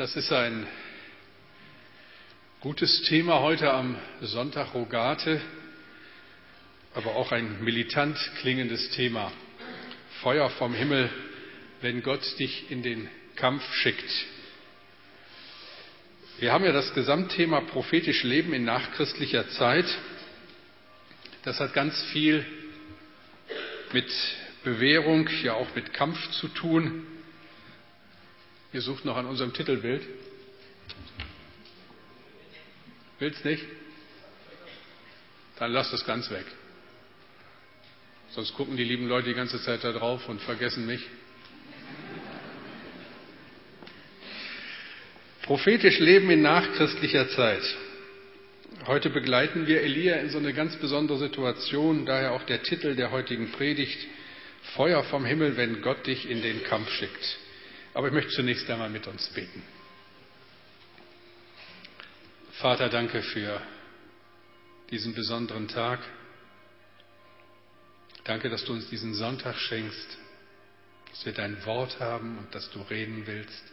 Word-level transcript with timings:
Das 0.00 0.16
ist 0.16 0.32
ein 0.32 0.66
gutes 2.60 3.02
Thema 3.02 3.40
heute 3.40 3.70
am 3.70 3.98
Sonntag 4.22 4.72
Rogate, 4.72 5.42
aber 6.94 7.16
auch 7.16 7.32
ein 7.32 7.62
militant 7.62 8.16
klingendes 8.40 8.92
Thema. 8.92 9.30
Feuer 10.22 10.48
vom 10.48 10.72
Himmel, 10.72 11.10
wenn 11.82 12.02
Gott 12.02 12.22
dich 12.38 12.70
in 12.70 12.82
den 12.82 13.10
Kampf 13.36 13.62
schickt. 13.74 14.10
Wir 16.38 16.50
haben 16.50 16.64
ja 16.64 16.72
das 16.72 16.94
Gesamtthema 16.94 17.60
prophetisch 17.60 18.22
Leben 18.22 18.54
in 18.54 18.64
nachchristlicher 18.64 19.50
Zeit. 19.50 19.84
Das 21.42 21.60
hat 21.60 21.74
ganz 21.74 22.02
viel 22.04 22.46
mit 23.92 24.10
Bewährung, 24.64 25.28
ja 25.42 25.52
auch 25.52 25.74
mit 25.74 25.92
Kampf 25.92 26.30
zu 26.30 26.48
tun. 26.48 27.06
Ihr 28.72 28.82
sucht 28.82 29.04
noch 29.04 29.16
an 29.16 29.26
unserem 29.26 29.52
Titelbild. 29.52 30.02
Willst 33.18 33.44
nicht? 33.44 33.64
Dann 35.58 35.72
lasst 35.72 35.92
es 35.92 36.04
ganz 36.04 36.30
weg. 36.30 36.44
Sonst 38.30 38.54
gucken 38.54 38.76
die 38.76 38.84
lieben 38.84 39.08
Leute 39.08 39.28
die 39.28 39.34
ganze 39.34 39.60
Zeit 39.62 39.82
da 39.82 39.92
drauf 39.92 40.28
und 40.28 40.40
vergessen 40.40 40.86
mich. 40.86 41.04
Prophetisch 45.42 45.98
Leben 45.98 46.30
in 46.30 46.42
nachchristlicher 46.42 47.28
Zeit. 47.30 47.62
Heute 48.86 49.10
begleiten 49.10 49.66
wir 49.66 49.82
Elia 49.82 50.16
in 50.16 50.30
so 50.30 50.38
eine 50.38 50.54
ganz 50.54 50.76
besondere 50.76 51.18
Situation, 51.18 52.06
daher 52.06 52.32
auch 52.32 52.44
der 52.44 52.62
Titel 52.62 52.94
der 52.94 53.10
heutigen 53.10 53.50
Predigt, 53.50 53.98
Feuer 54.76 55.02
vom 55.04 55.24
Himmel, 55.24 55.56
wenn 55.56 55.82
Gott 55.82 56.06
dich 56.06 56.30
in 56.30 56.40
den 56.40 56.62
Kampf 56.62 56.88
schickt. 56.92 57.38
Aber 58.00 58.08
ich 58.08 58.14
möchte 58.14 58.32
zunächst 58.32 58.70
einmal 58.70 58.88
mit 58.88 59.06
uns 59.06 59.28
beten. 59.28 59.62
Vater, 62.52 62.88
danke 62.88 63.20
für 63.20 63.60
diesen 64.90 65.12
besonderen 65.12 65.68
Tag. 65.68 66.00
Danke, 68.24 68.48
dass 68.48 68.64
du 68.64 68.72
uns 68.72 68.88
diesen 68.88 69.12
Sonntag 69.12 69.54
schenkst, 69.58 70.16
dass 71.10 71.26
wir 71.26 71.34
dein 71.34 71.62
Wort 71.66 72.00
haben 72.00 72.38
und 72.38 72.54
dass 72.54 72.70
du 72.70 72.80
reden 72.80 73.26
willst, 73.26 73.64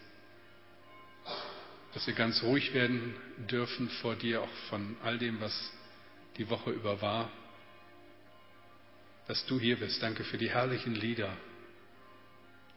dass 1.93 2.05
wir 2.05 2.13
ganz 2.13 2.43
ruhig 2.43 2.73
werden 2.73 3.15
dürfen 3.49 3.89
vor 4.01 4.17
dir, 4.17 4.41
auch 4.41 4.55
von 4.69 4.97
all 5.05 5.17
dem, 5.17 5.39
was 5.39 5.71
die 6.35 6.49
Woche 6.49 6.71
über 6.71 7.01
war, 7.01 7.31
dass 9.29 9.45
du 9.45 9.57
hier 9.57 9.79
bist. 9.79 10.03
Danke 10.03 10.25
für 10.25 10.37
die 10.37 10.49
herrlichen 10.49 10.95
Lieder, 10.95 11.31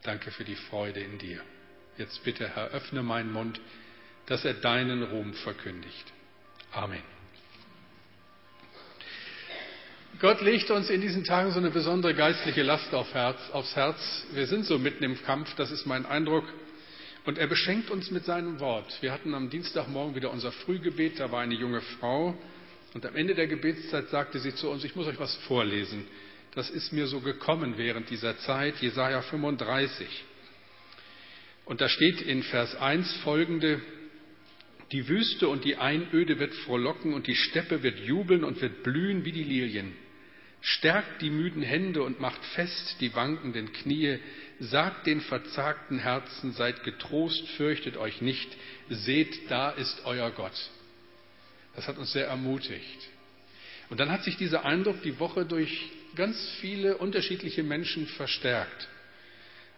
Danke 0.03 0.31
für 0.31 0.45
die 0.45 0.56
Freude 0.56 1.01
in 1.01 1.19
dir. 1.19 1.41
Jetzt 1.98 2.25
bitte, 2.25 2.48
Herr, 2.48 2.69
öffne 2.69 3.03
meinen 3.03 3.33
Mund, 3.33 3.61
dass 4.27 4.45
er 4.45 4.55
deinen 4.55 5.03
Ruhm 5.03 5.34
verkündigt. 5.34 6.12
Amen. 6.73 7.03
Gott 10.21 10.41
legt 10.43 10.71
uns 10.71 10.91
in 10.91 11.01
diesen 11.01 11.25
Tagen 11.25 11.51
so 11.51 11.59
eine 11.59 11.71
besondere 11.71 12.15
geistliche 12.15 12.62
Last 12.62 12.93
auf 12.95 13.12
Herz, 13.15 13.39
aufs 13.53 13.75
Herz. 13.75 14.27
Wir 14.33 14.47
sind 14.47 14.67
so 14.67 14.78
mitten 14.78 15.03
im 15.03 15.23
Kampf, 15.23 15.55
das 15.56 15.71
ist 15.71 15.87
mein 15.87 16.05
Eindruck. 16.05 16.45
Und 17.25 17.39
er 17.39 17.47
beschenkt 17.47 17.91
uns 17.91 18.11
mit 18.11 18.25
seinem 18.25 18.61
Wort. 18.61 19.01
Wir 19.03 19.12
hatten 19.12 19.34
am 19.34 19.51
Dienstagmorgen 19.51 20.15
wieder 20.15 20.31
unser 20.31 20.53
Frühgebet, 20.53 21.21
da 21.21 21.31
war 21.33 21.41
eine 21.41 21.55
junge 21.55 21.81
Frau. 21.81 22.34
Und 22.95 23.06
am 23.06 23.15
Ende 23.15 23.34
der 23.34 23.47
Gebetszeit 23.47 24.09
sagte 24.09 24.39
sie 24.41 24.55
zu 24.55 24.69
uns, 24.71 24.84
ich 24.84 24.97
muss 24.97 25.06
euch 25.06 25.19
was 25.19 25.34
vorlesen. 25.47 26.06
Das 26.55 26.69
ist 26.69 26.93
mir 26.93 27.06
so 27.06 27.20
gekommen 27.20 27.79
während 27.79 28.11
dieser 28.11 28.37
Zeit, 28.39 28.77
Jesaja 28.81 29.23
35. 29.23 30.09
Und 31.65 31.81
da 31.81 31.88
steht 31.88 32.21
in 32.21 32.43
Vers 32.43 32.75
1 32.75 33.12
folgende, 33.19 33.81
die 34.91 35.06
Wüste 35.06 35.49
und 35.49 35.65
die 35.65 35.77
Einöde 35.77 36.41
wird 36.41 36.53
frohlocken 36.55 37.15
und 37.15 37.28
die 37.28 37.37
Steppe 37.37 37.84
wird 37.84 38.00
jubeln 38.00 38.43
und 38.43 38.61
wird 38.61 38.83
blühen 38.83 39.25
wie 39.25 39.31
die 39.31 39.44
Lilien. 39.44 39.93
Stärkt 40.62 41.22
die 41.22 41.31
müden 41.31 41.62
Hände 41.62 42.03
und 42.03 42.21
macht 42.21 42.44
fest 42.55 42.97
die 43.00 43.15
wankenden 43.15 43.72
Knie. 43.72 44.19
Sagt 44.59 45.06
den 45.06 45.21
verzagten 45.21 46.00
Herzen, 46.00 46.53
seid 46.53 46.82
getrost, 46.82 47.49
fürchtet 47.50 47.97
euch 47.97 48.21
nicht. 48.21 48.49
Seht, 48.88 49.49
da 49.50 49.71
ist 49.71 50.03
euer 50.05 50.31
Gott. 50.32 50.71
Das 51.77 51.87
hat 51.87 51.97
uns 51.97 52.12
sehr 52.12 52.27
ermutigt. 52.27 53.09
Und 53.88 54.00
dann 54.00 54.11
hat 54.11 54.25
sich 54.25 54.37
dieser 54.37 54.65
Eindruck 54.65 55.00
die 55.03 55.19
Woche 55.21 55.47
durch 55.47 55.91
ganz 56.16 56.37
viele 56.60 56.97
unterschiedliche 56.98 57.62
Menschen 57.62 58.06
verstärkt. 58.06 58.88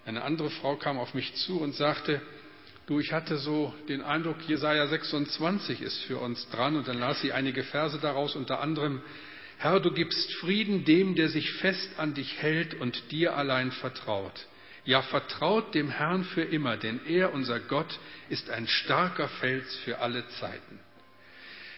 Eine 0.04 0.22
andere 0.22 0.50
Frau 0.50 0.76
kam 0.76 0.98
auf 0.98 1.14
mich 1.14 1.34
zu 1.34 1.60
und 1.60 1.74
sagte, 1.74 2.20
du, 2.86 2.98
ich 2.98 3.12
hatte 3.12 3.38
so 3.38 3.72
den 3.88 4.02
Eindruck, 4.02 4.36
Jesaja 4.48 4.86
26 4.86 5.80
ist 5.80 6.02
für 6.04 6.18
uns 6.18 6.48
dran 6.50 6.76
und 6.76 6.88
dann 6.88 6.98
las 6.98 7.20
sie 7.20 7.32
einige 7.32 7.62
Verse 7.62 7.98
daraus, 8.00 8.34
unter 8.34 8.60
anderem, 8.60 9.00
Herr, 9.58 9.78
du 9.78 9.92
gibst 9.92 10.32
Frieden 10.34 10.84
dem, 10.84 11.14
der 11.14 11.28
sich 11.28 11.52
fest 11.52 11.90
an 11.98 12.14
dich 12.14 12.42
hält 12.42 12.74
und 12.74 13.12
dir 13.12 13.36
allein 13.36 13.70
vertraut. 13.70 14.46
Ja, 14.84 15.02
vertraut 15.02 15.74
dem 15.76 15.88
Herrn 15.88 16.24
für 16.24 16.42
immer, 16.42 16.76
denn 16.76 17.00
er, 17.06 17.32
unser 17.32 17.60
Gott, 17.60 18.00
ist 18.28 18.50
ein 18.50 18.66
starker 18.66 19.28
Fels 19.28 19.76
für 19.84 20.00
alle 20.00 20.26
Zeiten. 20.40 20.80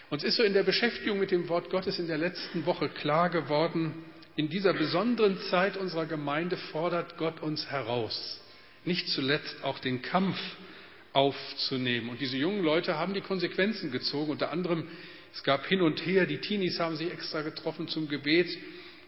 Uns 0.09 0.23
ist 0.23 0.37
so 0.37 0.43
in 0.43 0.53
der 0.53 0.63
Beschäftigung 0.63 1.19
mit 1.19 1.29
dem 1.29 1.47
Wort 1.49 1.69
Gottes 1.69 1.99
in 1.99 2.07
der 2.07 2.17
letzten 2.17 2.65
Woche 2.65 2.89
klar 2.89 3.29
geworden, 3.29 3.93
in 4.35 4.49
dieser 4.49 4.73
besonderen 4.73 5.39
Zeit 5.49 5.77
unserer 5.77 6.05
Gemeinde 6.05 6.57
fordert 6.57 7.17
Gott 7.17 7.41
uns 7.41 7.69
heraus, 7.69 8.41
nicht 8.83 9.07
zuletzt 9.09 9.63
auch 9.63 9.79
den 9.79 10.01
Kampf 10.01 10.37
aufzunehmen. 11.13 12.09
Und 12.09 12.19
diese 12.19 12.37
jungen 12.37 12.63
Leute 12.63 12.97
haben 12.97 13.13
die 13.13 13.21
Konsequenzen 13.21 13.91
gezogen. 13.91 14.31
Unter 14.31 14.51
anderem, 14.51 14.87
es 15.33 15.43
gab 15.43 15.65
hin 15.65 15.81
und 15.81 16.05
her, 16.05 16.25
die 16.25 16.39
Teenies 16.39 16.79
haben 16.79 16.97
sich 16.97 17.11
extra 17.11 17.41
getroffen 17.41 17.87
zum 17.87 18.09
Gebet. 18.09 18.49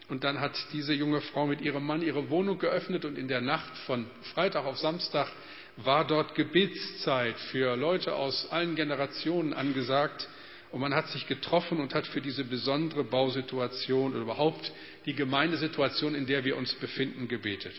Und 0.08 0.24
dann 0.24 0.40
hat 0.40 0.56
diese 0.72 0.94
junge 0.94 1.20
Frau 1.20 1.46
mit 1.46 1.60
ihrem 1.60 1.84
Mann 1.84 2.00
ihre 2.00 2.30
Wohnung 2.30 2.58
geöffnet 2.58 3.04
und 3.04 3.18
in 3.18 3.28
der 3.28 3.42
Nacht 3.42 3.76
von 3.86 4.06
Freitag 4.32 4.64
auf 4.64 4.78
Samstag 4.78 5.28
war 5.76 6.06
dort 6.06 6.34
Gebetszeit 6.34 7.38
für 7.50 7.76
Leute 7.76 8.14
aus 8.14 8.50
allen 8.50 8.74
Generationen 8.74 9.52
angesagt. 9.52 10.26
Und 10.70 10.80
man 10.80 10.94
hat 10.94 11.08
sich 11.08 11.26
getroffen 11.26 11.80
und 11.80 11.94
hat 11.94 12.06
für 12.06 12.20
diese 12.20 12.44
besondere 12.44 13.04
Bausituation 13.04 14.12
oder 14.12 14.22
überhaupt 14.22 14.70
die 15.06 15.14
Gemeindesituation, 15.14 16.14
in 16.14 16.26
der 16.26 16.44
wir 16.44 16.56
uns 16.56 16.74
befinden, 16.74 17.28
gebetet. 17.28 17.72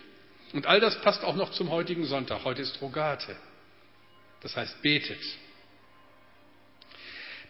Und 0.54 0.66
all 0.66 0.80
das 0.80 1.00
passt 1.02 1.24
auch 1.24 1.36
noch 1.36 1.52
zum 1.52 1.70
heutigen 1.70 2.06
Sonntag. 2.06 2.44
Heute 2.44 2.64
ist 2.64 2.82
Rogate. 2.82 3.36
Das 4.42 4.56
heißt, 4.56 4.82
betet. 4.82 5.20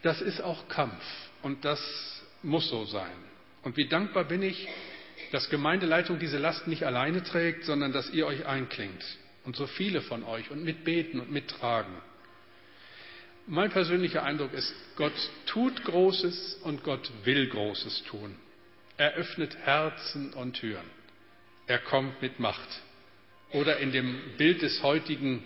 Das 0.02 0.22
ist 0.22 0.42
auch 0.42 0.68
Kampf 0.68 1.04
und 1.42 1.64
das 1.64 1.80
muss 2.42 2.70
so 2.70 2.86
sein. 2.86 3.16
Und 3.64 3.78
wie 3.78 3.88
dankbar 3.88 4.26
bin 4.26 4.42
ich, 4.42 4.68
dass 5.32 5.50
Gemeindeleitung 5.50 6.20
diese 6.20 6.38
Last 6.38 6.68
nicht 6.68 6.84
alleine 6.84 7.24
trägt, 7.24 7.66
sondern 7.66 7.92
dass 7.92 8.10
ihr 8.10 8.26
euch 8.26 8.46
einklingt 8.46 9.04
und 9.44 9.56
so 9.56 9.68
viele 9.68 10.02
von 10.02 10.24
euch 10.24 10.50
und 10.52 10.64
mitbeten 10.64 11.20
und 11.20 11.32
mittragen. 11.32 11.94
Mein 13.52 13.72
persönlicher 13.72 14.22
Eindruck 14.22 14.54
ist, 14.54 14.72
Gott 14.96 15.12
tut 15.48 15.84
Großes 15.84 16.60
und 16.62 16.84
Gott 16.84 17.12
will 17.24 17.50
Großes 17.50 18.04
tun. 18.04 18.36
Er 18.96 19.16
öffnet 19.16 19.58
Herzen 19.58 20.34
und 20.34 20.54
Türen. 20.54 20.86
Er 21.66 21.80
kommt 21.80 22.22
mit 22.22 22.40
Macht. 22.40 22.70
Oder 23.52 23.78
in 23.78 23.92
dem 23.92 24.22
Bild 24.38 24.62
des 24.62 24.84
heutigen 24.84 25.44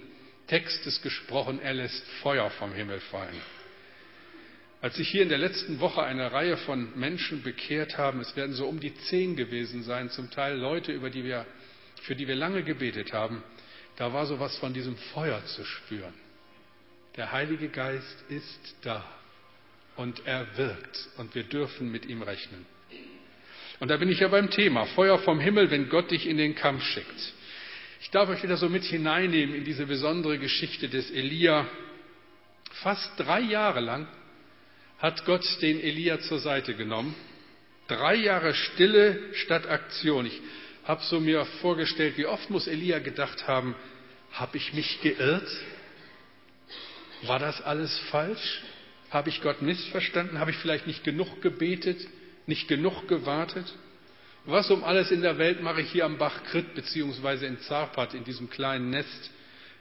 Textes 0.47 1.01
gesprochen, 1.01 1.61
er 1.61 1.75
lässt 1.75 2.05
Feuer 2.21 2.49
vom 2.49 2.73
Himmel 2.73 2.99
fallen. 2.99 3.41
Als 4.81 4.97
sich 4.97 5.07
hier 5.07 5.23
in 5.23 5.29
der 5.29 5.37
letzten 5.37 5.79
Woche 5.79 6.03
eine 6.03 6.33
Reihe 6.33 6.57
von 6.57 6.99
Menschen 6.99 7.41
bekehrt 7.41 7.97
haben, 7.97 8.19
es 8.19 8.35
werden 8.35 8.53
so 8.53 8.67
um 8.67 8.81
die 8.81 8.93
zehn 8.95 9.37
gewesen 9.37 9.81
sein, 9.83 10.09
zum 10.09 10.29
Teil 10.29 10.57
Leute, 10.57 10.91
über 10.91 11.09
die 11.09 11.23
wir, 11.23 11.45
für 12.01 12.17
die 12.17 12.27
wir 12.27 12.35
lange 12.35 12.63
gebetet 12.63 13.13
haben, 13.13 13.41
da 13.95 14.11
war 14.11 14.25
so 14.25 14.41
was 14.41 14.57
von 14.57 14.73
diesem 14.73 14.97
Feuer 14.97 15.41
zu 15.45 15.63
spüren. 15.63 16.13
Der 17.15 17.31
Heilige 17.31 17.69
Geist 17.69 18.25
ist 18.29 18.75
da 18.81 19.03
und 19.95 20.25
er 20.25 20.57
wirkt 20.57 21.09
und 21.17 21.35
wir 21.35 21.43
dürfen 21.43 21.91
mit 21.91 22.07
ihm 22.07 22.23
rechnen. 22.23 22.65
Und 23.79 23.89
da 23.89 23.97
bin 23.97 24.09
ich 24.09 24.19
ja 24.19 24.29
beim 24.29 24.49
Thema 24.49 24.85
Feuer 24.87 25.19
vom 25.19 25.39
Himmel, 25.39 25.69
wenn 25.69 25.89
Gott 25.89 26.09
dich 26.09 26.27
in 26.27 26.37
den 26.37 26.55
Kampf 26.55 26.83
schickt. 26.83 27.33
Ich 28.01 28.09
darf 28.09 28.29
euch 28.29 28.41
wieder 28.41 28.57
so 28.57 28.67
mit 28.67 28.83
hineinnehmen 28.83 29.53
in 29.55 29.63
diese 29.63 29.85
besondere 29.85 30.39
Geschichte 30.39 30.89
des 30.89 31.11
Elia. 31.11 31.67
Fast 32.81 33.11
drei 33.17 33.41
Jahre 33.41 33.79
lang 33.79 34.07
hat 34.97 35.25
Gott 35.25 35.45
den 35.61 35.79
Elia 35.79 36.19
zur 36.19 36.39
Seite 36.39 36.73
genommen. 36.73 37.13
Drei 37.87 38.15
Jahre 38.15 38.53
Stille 38.55 39.19
statt 39.33 39.67
Aktion. 39.67 40.25
Ich 40.25 40.41
habe 40.85 41.03
so 41.03 41.19
mir 41.19 41.45
vorgestellt, 41.61 42.17
wie 42.17 42.25
oft 42.25 42.49
muss 42.49 42.67
Elia 42.67 42.99
gedacht 42.99 43.47
haben, 43.47 43.75
habe 44.31 44.57
ich 44.57 44.73
mich 44.73 44.99
geirrt? 45.01 45.47
War 47.23 47.39
das 47.39 47.61
alles 47.61 47.97
falsch? 48.11 48.61
Habe 49.09 49.29
ich 49.29 49.41
Gott 49.41 49.61
missverstanden? 49.61 50.39
Habe 50.39 50.51
ich 50.51 50.57
vielleicht 50.57 50.87
nicht 50.87 51.03
genug 51.03 51.41
gebetet, 51.41 51.99
nicht 52.47 52.67
genug 52.67 53.07
gewartet? 53.07 53.71
Was 54.45 54.69
um 54.71 54.83
alles 54.83 55.11
in 55.11 55.21
der 55.21 55.37
Welt 55.37 55.61
mache 55.61 55.81
ich 55.81 55.91
hier 55.91 56.05
am 56.05 56.17
Bach 56.17 56.43
Krit 56.43 56.75
beziehungsweise 56.75 57.45
in 57.45 57.59
Zarpat, 57.59 58.13
in 58.13 58.25
diesem 58.25 58.49
kleinen 58.49 58.89
Nest, 58.89 59.31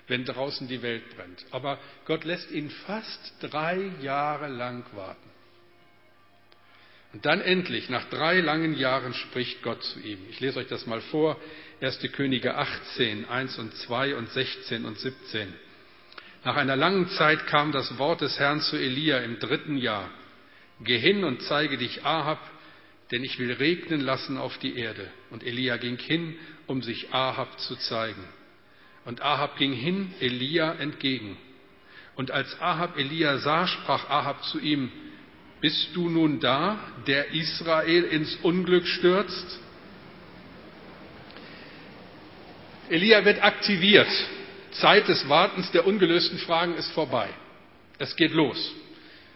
wenn 0.06 0.25
draußen 0.25 0.69
die 0.69 0.83
Welt 0.83 1.03
brennt. 1.17 1.44
Aber 1.50 1.79
Gott 2.05 2.25
lässt 2.25 2.50
ihn 2.53 2.71
fast 2.71 3.35
drei 3.41 3.91
Jahre 4.00 4.49
lang 4.49 4.85
warten. 4.94 5.31
Und 7.12 7.27
dann 7.27 7.41
endlich, 7.41 7.91
nach 7.91 8.09
drei 8.09 8.41
langen 8.41 8.75
Jahren, 8.75 9.12
spricht 9.15 9.62
Gott 9.62 9.83
zu 9.83 10.00
ihm. 10.00 10.19
Ich 10.31 10.41
lese 10.41 10.61
euch 10.61 10.69
das 10.69 10.87
mal 10.87 11.00
vor. 11.00 11.39
1. 11.81 11.99
Könige 12.12 12.55
18, 12.55 13.27
1 13.27 13.59
und 13.59 13.75
2 13.75 14.15
und 14.15 14.31
16 14.31 14.85
und 14.85 14.99
17. 14.99 15.53
Nach 16.44 16.56
einer 16.56 16.77
langen 16.77 17.09
Zeit 17.11 17.47
kam 17.47 17.71
das 17.71 17.99
Wort 17.99 18.21
des 18.21 18.39
Herrn 18.39 18.61
zu 18.61 18.77
Elia 18.77 19.19
im 19.19 19.39
dritten 19.39 19.77
Jahr. 19.77 20.11
Geh 20.81 20.99
hin 20.99 21.23
und 21.23 21.43
zeige 21.43 21.79
dich 21.79 22.05
Ahab, 22.05 22.41
denn 23.12 23.23
ich 23.23 23.39
will 23.39 23.53
regnen 23.53 24.00
lassen 24.00 24.37
auf 24.39 24.59
die 24.59 24.77
Erde. 24.77 25.09
Und 25.31 25.44
Elia 25.44 25.77
ging 25.77 25.99
hin, 25.99 26.35
um 26.67 26.83
sich 26.83 27.15
Ahab 27.15 27.61
zu 27.61 27.77
zeigen. 27.77 28.25
Und 29.05 29.23
Ahab 29.23 29.56
ging 29.56 29.73
hin, 29.73 30.12
Elia 30.21 30.73
entgegen. 30.73 31.37
Und 32.17 32.31
als 32.31 32.61
Ahab 32.61 32.99
Elia 32.99 33.39
sah, 33.39 33.67
sprach 33.67 34.11
Ahab 34.11 34.43
zu 34.44 34.59
ihm, 34.59 34.91
bist 35.61 35.91
du 35.94 36.09
nun 36.09 36.41
da, 36.41 36.77
der 37.06 37.33
Israel 37.33 38.03
ins 38.05 38.35
Unglück 38.43 38.87
stürzt? 38.87 39.61
Elia 42.89 43.25
wird 43.25 43.43
aktiviert. 43.43 44.09
Zeit 44.72 45.08
des 45.08 45.28
Wartens 45.28 45.70
der 45.72 45.86
ungelösten 45.86 46.38
Fragen 46.38 46.74
ist 46.74 46.90
vorbei. 46.92 47.28
Es 47.98 48.16
geht 48.16 48.32
los. 48.32 48.72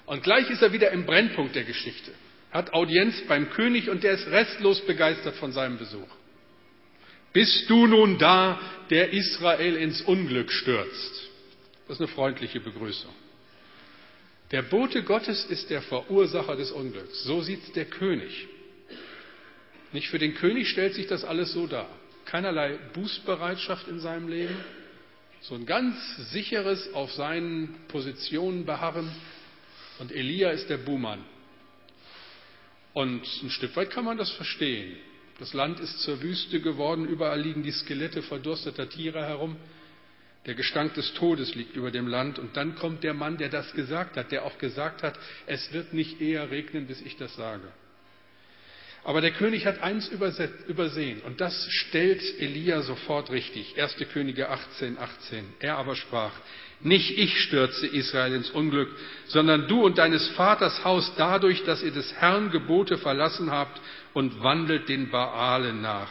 Und 0.06 0.22
gleich 0.22 0.48
ist 0.50 0.62
er 0.62 0.72
wieder 0.72 0.90
im 0.92 1.06
Brennpunkt 1.06 1.54
der 1.54 1.64
Geschichte. 1.64 2.12
Hat 2.52 2.72
Audienz 2.72 3.20
beim 3.28 3.50
König 3.50 3.90
und 3.90 4.02
der 4.02 4.12
ist 4.12 4.26
restlos 4.28 4.80
begeistert 4.86 5.36
von 5.36 5.52
seinem 5.52 5.78
Besuch. 5.78 6.08
Bist 7.32 7.68
du 7.68 7.86
nun 7.86 8.18
da, 8.18 8.58
der 8.88 9.12
Israel 9.12 9.76
ins 9.76 10.00
Unglück 10.02 10.50
stürzt? 10.50 11.28
Das 11.86 11.96
ist 11.96 12.00
eine 12.00 12.08
freundliche 12.08 12.60
Begrüßung. 12.60 13.12
Der 14.52 14.62
Bote 14.62 15.02
Gottes 15.02 15.44
ist 15.44 15.70
der 15.70 15.82
Verursacher 15.82 16.56
des 16.56 16.70
Unglücks. 16.70 17.24
So 17.24 17.42
sieht 17.42 17.62
es 17.64 17.72
der 17.72 17.84
König. 17.84 18.46
Nicht 19.92 20.08
für 20.08 20.18
den 20.18 20.34
König 20.34 20.70
stellt 20.70 20.94
sich 20.94 21.08
das 21.08 21.24
alles 21.24 21.52
so 21.52 21.66
dar. 21.66 21.88
Keinerlei 22.24 22.78
Bußbereitschaft 22.94 23.88
in 23.88 24.00
seinem 24.00 24.28
Leben, 24.28 24.56
so 25.40 25.54
ein 25.54 25.66
ganz 25.66 25.96
sicheres 26.32 26.92
auf 26.94 27.12
seinen 27.12 27.74
Positionen 27.88 28.64
beharren. 28.64 29.10
Und 29.98 30.12
Elia 30.12 30.50
ist 30.50 30.68
der 30.68 30.78
Buhmann. 30.78 31.24
Und 32.92 33.22
ein 33.42 33.50
Stück 33.50 33.76
weit 33.76 33.90
kann 33.90 34.04
man 34.04 34.16
das 34.16 34.30
verstehen. 34.30 34.96
Das 35.38 35.52
Land 35.52 35.80
ist 35.80 36.00
zur 36.00 36.22
Wüste 36.22 36.60
geworden, 36.60 37.06
überall 37.06 37.40
liegen 37.40 37.62
die 37.62 37.72
Skelette 37.72 38.22
verdursteter 38.22 38.88
Tiere 38.88 39.22
herum. 39.22 39.56
Der 40.46 40.54
Gestank 40.54 40.94
des 40.94 41.12
Todes 41.14 41.54
liegt 41.54 41.76
über 41.76 41.90
dem 41.90 42.06
Land. 42.06 42.38
Und 42.38 42.56
dann 42.56 42.76
kommt 42.76 43.04
der 43.04 43.14
Mann, 43.14 43.36
der 43.36 43.48
das 43.48 43.72
gesagt 43.74 44.16
hat, 44.16 44.32
der 44.32 44.44
auch 44.44 44.58
gesagt 44.58 45.02
hat, 45.02 45.18
es 45.46 45.72
wird 45.72 45.92
nicht 45.92 46.20
eher 46.20 46.50
regnen, 46.50 46.86
bis 46.86 47.02
ich 47.02 47.16
das 47.16 47.34
sage. 47.36 47.68
Aber 49.06 49.20
der 49.20 49.30
König 49.30 49.66
hat 49.66 49.84
eins 49.84 50.08
übersehen 50.08 51.22
und 51.24 51.40
das 51.40 51.68
stellt 51.70 52.20
Elia 52.40 52.82
sofort 52.82 53.30
richtig. 53.30 53.80
1. 53.80 53.94
Könige 54.12 54.48
18, 54.50 54.98
18. 54.98 55.44
Er 55.60 55.78
aber 55.78 55.94
sprach, 55.94 56.32
nicht 56.80 57.16
ich 57.16 57.40
stürze 57.42 57.86
Israel 57.86 58.34
ins 58.34 58.50
Unglück, 58.50 58.88
sondern 59.28 59.68
du 59.68 59.84
und 59.84 59.98
deines 59.98 60.26
Vaters 60.30 60.84
Haus 60.84 61.12
dadurch, 61.16 61.62
dass 61.62 61.84
ihr 61.84 61.92
des 61.92 62.14
Herrn 62.14 62.50
Gebote 62.50 62.98
verlassen 62.98 63.52
habt 63.52 63.80
und 64.12 64.42
wandelt 64.42 64.88
den 64.88 65.08
Baalen 65.08 65.82
nach. 65.82 66.10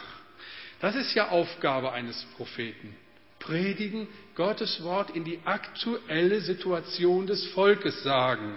Das 0.80 0.96
ist 0.96 1.14
ja 1.16 1.28
Aufgabe 1.28 1.92
eines 1.92 2.26
Propheten. 2.38 2.96
Predigen, 3.40 4.08
Gottes 4.36 4.82
Wort 4.84 5.10
in 5.10 5.26
die 5.26 5.40
aktuelle 5.44 6.40
Situation 6.40 7.28
des 7.28 7.46
Volkes 7.48 8.04
sagen. 8.04 8.56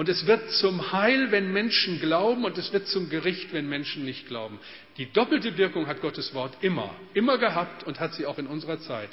Und 0.00 0.08
es 0.08 0.26
wird 0.26 0.50
zum 0.52 0.92
Heil, 0.92 1.30
wenn 1.30 1.52
Menschen 1.52 2.00
glauben, 2.00 2.46
und 2.46 2.56
es 2.56 2.72
wird 2.72 2.86
zum 2.86 3.10
Gericht, 3.10 3.52
wenn 3.52 3.68
Menschen 3.68 4.02
nicht 4.06 4.28
glauben. 4.28 4.58
Die 4.96 5.12
doppelte 5.12 5.58
Wirkung 5.58 5.88
hat 5.88 6.00
Gottes 6.00 6.32
Wort 6.32 6.56
immer, 6.62 6.96
immer 7.12 7.36
gehabt 7.36 7.82
und 7.82 8.00
hat 8.00 8.14
sie 8.14 8.24
auch 8.24 8.38
in 8.38 8.46
unserer 8.46 8.80
Zeit. 8.80 9.10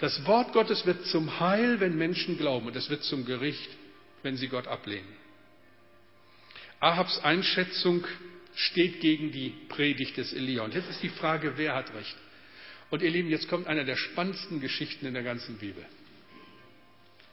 Das 0.00 0.26
Wort 0.26 0.52
Gottes 0.52 0.86
wird 0.86 1.06
zum 1.06 1.38
Heil, 1.38 1.78
wenn 1.78 1.96
Menschen 1.96 2.36
glauben, 2.36 2.66
und 2.66 2.74
es 2.74 2.90
wird 2.90 3.04
zum 3.04 3.24
Gericht, 3.24 3.70
wenn 4.24 4.36
sie 4.36 4.48
Gott 4.48 4.66
ablehnen. 4.66 5.06
Ahabs 6.80 7.20
Einschätzung 7.20 8.04
steht 8.56 9.00
gegen 9.00 9.30
die 9.30 9.50
Predigt 9.68 10.16
des 10.16 10.32
Elia. 10.32 10.64
Und 10.64 10.74
jetzt 10.74 10.90
ist 10.90 11.00
die 11.00 11.10
Frage, 11.10 11.52
wer 11.58 11.76
hat 11.76 11.94
recht? 11.94 12.16
Und 12.90 13.02
ihr 13.02 13.10
Lieben, 13.12 13.30
jetzt 13.30 13.48
kommt 13.48 13.68
eine 13.68 13.84
der 13.84 13.94
spannendsten 13.94 14.60
Geschichten 14.60 15.06
in 15.06 15.14
der 15.14 15.22
ganzen 15.22 15.58
Bibel. 15.58 15.86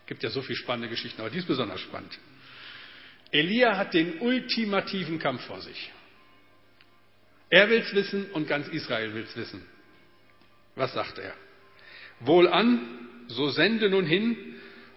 Es 0.02 0.06
gibt 0.06 0.22
ja 0.22 0.30
so 0.30 0.44
viele 0.44 0.58
spannende 0.58 0.88
Geschichten, 0.88 1.20
aber 1.20 1.32
die 1.32 1.40
ist 1.40 1.48
besonders 1.48 1.80
spannend. 1.80 2.16
Elia 3.32 3.78
hat 3.78 3.94
den 3.94 4.20
ultimativen 4.20 5.20
Kampf 5.20 5.42
vor 5.46 5.62
sich. 5.62 5.92
Er 7.50 7.70
will 7.70 7.80
es 7.80 7.94
wissen 7.94 8.32
und 8.32 8.48
ganz 8.48 8.68
Israel 8.70 9.14
will 9.14 9.24
es 9.24 9.36
wissen. 9.36 9.66
Was 10.76 10.94
sagt 10.94 11.18
er? 11.18 11.34
Wohlan, 12.22 12.80
so 13.28 13.50
sende 13.50 13.90
nun 13.90 14.06
hin 14.06 14.38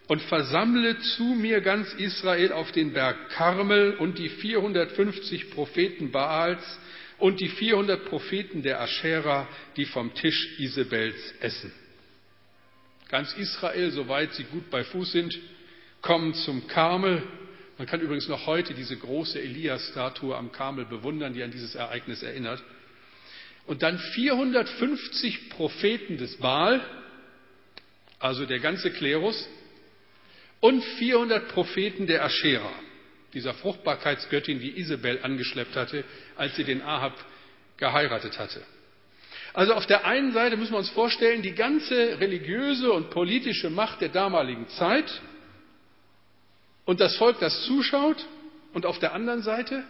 und 0.06 0.20
versammle 0.22 0.98
zu 0.98 1.25
mir 1.25 1.60
ganz 1.60 1.92
Israel 1.94 2.52
auf 2.52 2.70
den 2.72 2.92
Berg 2.92 3.31
Karmel 3.31 3.94
und 3.96 4.19
die 4.19 4.28
450 4.28 5.50
Propheten 5.50 6.10
Baals 6.10 6.62
und 7.19 7.40
die 7.40 7.48
400 7.48 8.04
Propheten 8.04 8.62
der 8.62 8.81
Aschera, 8.81 9.48
die 9.76 9.86
vom 9.86 10.14
Tisch 10.14 10.58
Isabels 10.58 11.34
essen. 11.40 11.72
Ganz 13.08 13.32
Israel, 13.34 13.90
soweit 13.92 14.34
sie 14.34 14.44
gut 14.44 14.70
bei 14.70 14.84
Fuß 14.84 15.12
sind, 15.12 15.38
kommen 16.02 16.34
zum 16.34 16.66
Karmel 16.66 17.22
man 17.78 17.86
kann 17.86 18.00
übrigens 18.00 18.28
noch 18.28 18.46
heute 18.46 18.74
diese 18.74 18.96
große 18.96 19.40
Elias-Statue 19.40 20.36
am 20.36 20.52
Karmel 20.52 20.84
bewundern, 20.84 21.34
die 21.34 21.42
an 21.42 21.50
dieses 21.50 21.74
Ereignis 21.74 22.22
erinnert. 22.22 22.62
Und 23.66 23.82
dann 23.82 23.98
450 23.98 25.50
Propheten 25.50 26.18
des 26.18 26.36
Baal, 26.36 26.84
also 28.18 28.46
der 28.46 28.60
ganze 28.60 28.90
Klerus, 28.90 29.48
und 30.60 30.82
400 30.82 31.48
Propheten 31.48 32.06
der 32.06 32.24
Aschera, 32.24 32.72
dieser 33.32 33.54
Fruchtbarkeitsgöttin, 33.54 34.60
die 34.60 34.78
Isabel 34.78 35.18
angeschleppt 35.22 35.74
hatte, 35.74 36.04
als 36.36 36.54
sie 36.56 36.64
den 36.64 36.80
Ahab 36.82 37.12
geheiratet 37.76 38.38
hatte. 38.38 38.62
Also 39.52 39.74
auf 39.74 39.86
der 39.86 40.04
einen 40.04 40.32
Seite 40.32 40.56
müssen 40.56 40.72
wir 40.72 40.78
uns 40.78 40.90
vorstellen, 40.90 41.43
die 41.43 41.54
ganze 41.54 42.20
religiöse 42.20 42.93
und 42.93 43.10
politische 43.10 43.70
Macht 43.70 44.00
der 44.00 44.08
damaligen 44.08 44.69
Zeit, 44.69 45.20
und 46.84 47.00
das 47.00 47.17
Volk, 47.17 47.38
das 47.41 47.64
zuschaut, 47.64 48.24
und 48.72 48.86
auf 48.86 48.98
der 48.98 49.14
anderen 49.14 49.43
Seite 49.43 49.84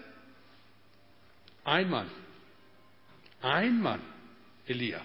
ein 1.65 1.89
Mann. 1.89 2.11
Ein 3.41 3.81
Mann, 3.81 4.01
Elia. 4.67 5.01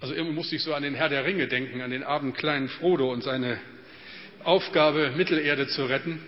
Also 0.00 0.14
irgendwie 0.14 0.34
musste 0.34 0.56
ich 0.56 0.62
so 0.62 0.74
an 0.74 0.82
den 0.82 0.94
Herr 0.94 1.08
der 1.08 1.24
Ringe 1.24 1.48
denken, 1.48 1.80
an 1.80 1.90
den 1.90 2.02
armen 2.02 2.32
kleinen 2.32 2.68
Frodo 2.68 3.10
und 3.12 3.22
seine 3.22 3.60
Aufgabe, 4.44 5.12
Mittelerde 5.16 5.68
zu 5.68 5.84
retten, 5.84 6.22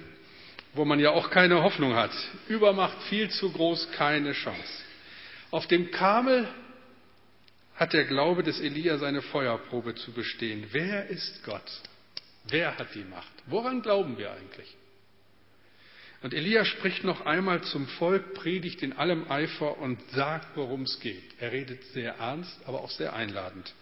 wo 0.75 0.85
man 0.85 1.01
ja 1.01 1.11
auch 1.11 1.31
keine 1.31 1.63
Hoffnung 1.63 1.95
hat. 1.95 2.13
Übermacht 2.49 3.03
viel 3.05 3.31
zu 3.31 3.51
groß, 3.51 3.93
keine 3.93 4.33
Chance. 4.33 4.83
Auf 5.51 5.67
dem 5.67 5.91
Kamel 5.91 6.49
hat 7.77 7.93
der 7.93 8.05
Glaube 8.05 8.43
des 8.43 8.61
Elia 8.61 8.99
seine 8.99 9.23
Feuerprobe 9.23 9.95
zu 9.95 10.13
bestehen. 10.13 10.67
Wer 10.73 11.09
ist 11.09 11.43
Gott? 11.45 11.63
Wer 12.45 12.77
hat 12.79 12.95
die 12.95 13.05
Macht? 13.05 13.33
Woran 13.47 13.83
glauben 13.83 14.19
wir 14.19 14.33
eigentlich? 14.33 14.77
Und 16.23 16.35
Elia 16.35 16.65
spricht 16.65 17.03
noch 17.03 17.27
einmal 17.27 17.63
zum 17.63 17.87
Volk, 17.87 18.35
predigt 18.35 18.83
in 18.83 18.93
allem 18.93 19.29
Eifer 19.31 19.79
und 19.79 20.01
sagt, 20.11 20.57
worum 20.57 20.83
es 20.83 21.01
geht. 21.01 21.35
Er 21.41 21.51
redet 21.51 21.83
sehr 21.87 22.15
ernst, 22.17 22.61
aber 22.67 22.81
auch 22.83 22.91
sehr 22.91 23.15
einladend. 23.15 23.73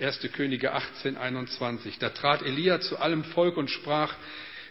1. 0.00 0.20
Könige 0.32 0.72
18, 0.72 1.16
21. 1.16 1.98
Da 1.98 2.10
trat 2.10 2.42
Elia 2.42 2.80
zu 2.80 2.98
allem 2.98 3.24
Volk 3.24 3.56
und 3.56 3.68
sprach, 3.68 4.14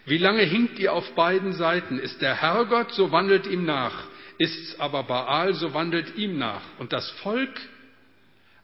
wie 0.06 0.18
lange 0.18 0.42
hinkt 0.42 0.78
ihr 0.78 0.92
auf 0.92 1.14
beiden 1.14 1.52
Seiten? 1.52 1.98
Ist 1.98 2.22
der 2.22 2.40
Herrgott, 2.40 2.92
so 2.92 3.12
wandelt 3.12 3.46
ihm 3.46 3.64
nach. 3.64 4.08
Ist's 4.38 4.80
aber 4.80 5.04
Baal, 5.04 5.54
so 5.54 5.74
wandelt 5.74 6.16
ihm 6.16 6.38
nach. 6.38 6.62
Und 6.78 6.92
das 6.92 7.08
Volk 7.22 7.60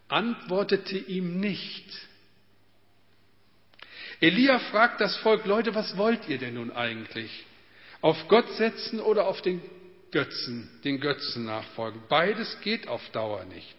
antwortete 0.08 0.96
ihm 0.96 1.38
nicht. 1.38 1.86
Elia 4.20 4.58
fragt 4.58 5.00
das 5.00 5.16
Volk, 5.18 5.46
Leute, 5.46 5.74
was 5.74 5.96
wollt 5.96 6.28
ihr 6.28 6.38
denn 6.38 6.54
nun 6.54 6.72
eigentlich? 6.72 7.46
Auf 8.00 8.26
Gott 8.28 8.50
setzen 8.56 9.00
oder 9.00 9.26
auf 9.26 9.42
den 9.42 9.60
Götzen, 10.10 10.68
den 10.84 10.98
Götzen 11.00 11.44
nachfolgen? 11.44 12.02
Beides 12.08 12.60
geht 12.62 12.88
auf 12.88 13.06
Dauer 13.10 13.44
nicht. 13.44 13.76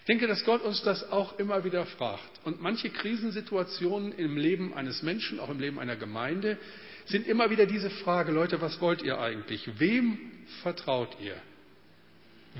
Ich 0.00 0.06
denke, 0.08 0.26
dass 0.26 0.44
Gott 0.44 0.62
uns 0.62 0.82
das 0.82 1.10
auch 1.10 1.38
immer 1.38 1.64
wieder 1.64 1.84
fragt. 1.84 2.40
Und 2.44 2.60
manche 2.60 2.90
Krisensituationen 2.90 4.12
im 4.12 4.36
Leben 4.36 4.74
eines 4.74 5.02
Menschen, 5.02 5.40
auch 5.40 5.50
im 5.50 5.58
Leben 5.58 5.78
einer 5.78 5.96
Gemeinde, 5.96 6.58
sind 7.06 7.26
immer 7.26 7.50
wieder 7.50 7.66
diese 7.66 7.90
Frage, 7.90 8.32
Leute, 8.32 8.60
was 8.60 8.80
wollt 8.80 9.02
ihr 9.02 9.18
eigentlich? 9.18 9.68
Wem 9.78 10.18
vertraut 10.62 11.16
ihr? 11.20 11.36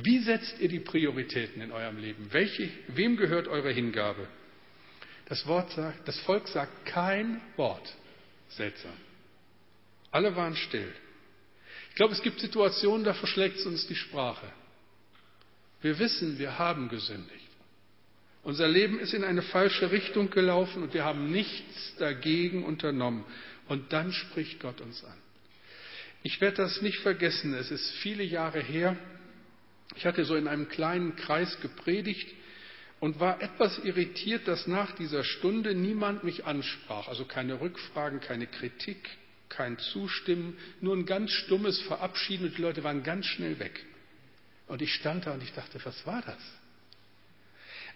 Wie 0.03 0.19
setzt 0.19 0.61
ihr 0.61 0.69
die 0.69 0.81
Prioritäten 0.81 1.63
in 1.63 1.73
eurem 1.73 1.99
Leben? 1.99 2.29
Welche, 2.31 2.69
wem 2.89 3.17
gehört 3.17 3.49
eure 3.49 3.73
Hingabe? 3.73 4.29
Das, 5.27 5.47
Wort 5.47 5.71
sagt, 5.73 6.07
das 6.07 6.19
Volk 6.21 6.49
sagt 6.49 6.87
kein 6.87 7.41
Wort. 7.57 7.95
Seltsam. 8.49 8.93
Alle 10.11 10.35
waren 10.37 10.57
still. 10.57 10.93
Ich 11.91 11.97
glaube, 11.97 12.15
es 12.15 12.23
gibt 12.23 12.41
Situationen, 12.41 13.05
da 13.05 13.13
verschlägt 13.13 13.59
es 13.59 13.67
uns 13.67 13.87
die 13.87 13.97
Sprache. 13.97 14.47
Wir 15.83 15.99
wissen, 15.99 16.39
wir 16.39 16.59
haben 16.59 16.89
gesündigt. 16.89 17.47
Unser 18.43 18.69
Leben 18.69 19.01
ist 19.01 19.13
in 19.13 19.25
eine 19.25 19.43
falsche 19.43 19.91
Richtung 19.91 20.31
gelaufen 20.31 20.85
und 20.85 20.95
wir 20.95 21.05
haben 21.05 21.33
nichts 21.33 21.97
dagegen 21.99 22.65
unternommen. 22.65 23.25
Und 23.67 23.93
dann 23.93 24.13
spricht 24.13 24.61
Gott 24.61 24.81
uns 24.81 25.03
an. 25.03 25.19
Ich 26.23 26.41
werde 26.41 26.59
das 26.59 26.81
nicht 26.81 26.99
vergessen. 26.99 27.55
Es 27.55 27.73
ist 27.73 27.91
viele 27.97 28.23
Jahre 28.23 28.61
her. 28.61 28.97
Ich 29.97 30.07
hatte 30.07 30.25
so 30.25 30.37
in 30.37 30.47
einem 30.47 30.69
kleinen 30.69 31.17
Kreis 31.17 31.61
gepredigt 31.61 32.33
und 33.01 33.21
war 33.21 33.43
etwas 33.43 33.79
irritiert, 33.79 34.49
dass 34.49 34.67
nach 34.67 34.93
dieser 34.93 35.23
Stunde 35.23 35.75
niemand 35.75 36.25
mich 36.25 36.47
ansprach. 36.47 37.09
Also 37.09 37.25
keine 37.25 37.61
Rückfragen, 37.61 38.21
keine 38.21 38.47
Kritik, 38.47 39.09
kein 39.49 39.79
Zustimmen, 39.79 40.57
nur 40.81 40.97
ein 40.97 41.07
ganz 41.07 41.31
stummes 41.31 41.81
Verabschieden 41.83 42.47
und 42.47 42.57
die 42.57 42.63
Leute 42.63 42.85
waren 42.85 43.03
ganz 43.03 43.27
schnell 43.27 43.59
weg. 43.59 43.85
Und 44.67 44.83
ich 44.83 44.95
stand 44.95 45.27
da 45.27 45.35
und 45.35 45.43
ich 45.43 45.53
dachte, 45.53 45.79
was 45.85 46.07
war 46.07 46.23
das? 46.23 46.39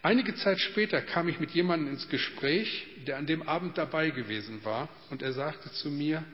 Einige 0.03 0.35
Zeit 0.35 0.59
später 0.61 1.03
kam 1.03 1.29
ich 1.29 1.41
mit 1.41 1.51
jemandem 1.51 1.93
ins 1.93 2.09
Gespräch, 2.09 2.87
der 3.07 3.19
an 3.19 3.27
dem 3.27 3.43
Abend 3.43 3.77
dabei 3.77 4.11
gewesen 4.11 4.65
war, 4.65 4.89
und 5.11 5.21
er 5.21 5.33
sagte 5.33 5.71
zu 5.73 5.91
mir, 5.91 6.25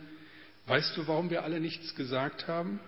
weißt 0.66 0.96
du, 0.96 1.08
warum 1.08 1.30
wir 1.30 1.42
alle 1.42 1.58
nichts 1.58 1.94
gesagt 1.96 2.46
haben? 2.46 2.78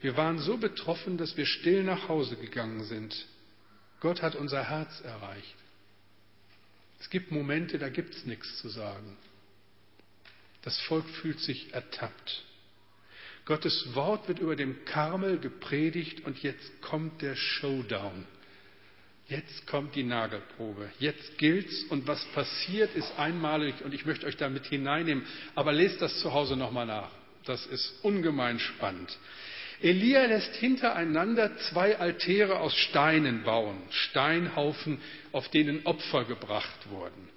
Wir 0.00 0.16
waren 0.16 0.38
so 0.38 0.56
betroffen, 0.56 1.18
dass 1.18 1.36
wir 1.36 1.46
still 1.46 1.84
nach 1.84 2.08
Hause 2.08 2.36
gegangen 2.36 2.82
sind. 2.84 3.14
Gott 4.00 4.22
hat 4.22 4.34
unser 4.34 4.68
Herz 4.68 5.00
erreicht. 5.00 5.54
Es 7.00 7.10
gibt 7.10 7.30
Momente, 7.30 7.78
da 7.78 7.88
gibt 7.88 8.14
es 8.14 8.24
nichts 8.24 8.58
zu 8.58 8.68
sagen. 8.68 9.16
Das 10.62 10.78
Volk 10.82 11.08
fühlt 11.08 11.40
sich 11.40 11.72
ertappt. 11.72 12.44
Gottes 13.44 13.94
Wort 13.94 14.28
wird 14.28 14.40
über 14.40 14.56
dem 14.56 14.84
Karmel 14.84 15.38
gepredigt 15.38 16.24
und 16.26 16.42
jetzt 16.42 16.82
kommt 16.82 17.22
der 17.22 17.34
Showdown. 17.34 18.26
Jetzt 19.28 19.66
kommt 19.66 19.94
die 19.94 20.04
Nagelprobe. 20.04 20.90
Jetzt 20.98 21.38
gilt's 21.38 21.84
und 21.84 22.06
was 22.06 22.24
passiert 22.32 22.94
ist 22.94 23.18
einmalig 23.18 23.74
und 23.84 23.94
ich 23.94 24.06
möchte 24.06 24.26
euch 24.26 24.36
damit 24.36 24.66
hineinnehmen. 24.66 25.24
Aber 25.54 25.72
lest 25.72 26.00
das 26.02 26.18
zu 26.20 26.32
Hause 26.32 26.56
nochmal 26.56 26.86
nach. 26.86 27.10
Das 27.44 27.66
ist 27.66 28.02
ungemein 28.02 28.58
spannend. 28.58 29.16
Elia 29.80 30.24
lässt 30.26 30.54
hintereinander 30.56 31.56
zwei 31.70 31.98
Altäre 31.98 32.58
aus 32.58 32.74
Steinen 32.76 33.44
bauen, 33.44 33.80
Steinhaufen, 33.90 35.00
auf 35.32 35.48
denen 35.50 35.86
Opfer 35.86 36.24
gebracht 36.24 36.90
wurden. 36.90 37.28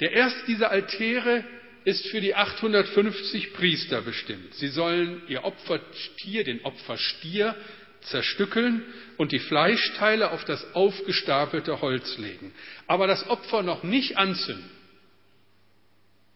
Der 0.00 0.12
erste 0.12 0.44
dieser 0.46 0.70
Altäre 0.70 1.44
ist 1.84 2.06
für 2.08 2.20
die 2.20 2.34
850 2.34 3.54
Priester 3.54 4.02
bestimmt. 4.02 4.54
Sie 4.54 4.68
sollen 4.68 5.22
ihr 5.28 5.44
Opfertier, 5.44 6.44
den 6.44 6.64
Opferstier, 6.64 7.54
zerstückeln 8.02 8.82
und 9.16 9.32
die 9.32 9.38
Fleischteile 9.38 10.30
auf 10.30 10.44
das 10.44 10.74
aufgestapelte 10.74 11.80
Holz 11.80 12.18
legen. 12.18 12.52
Aber 12.86 13.06
das 13.06 13.26
Opfer 13.28 13.62
noch 13.62 13.82
nicht 13.82 14.18
anzünden. 14.18 14.70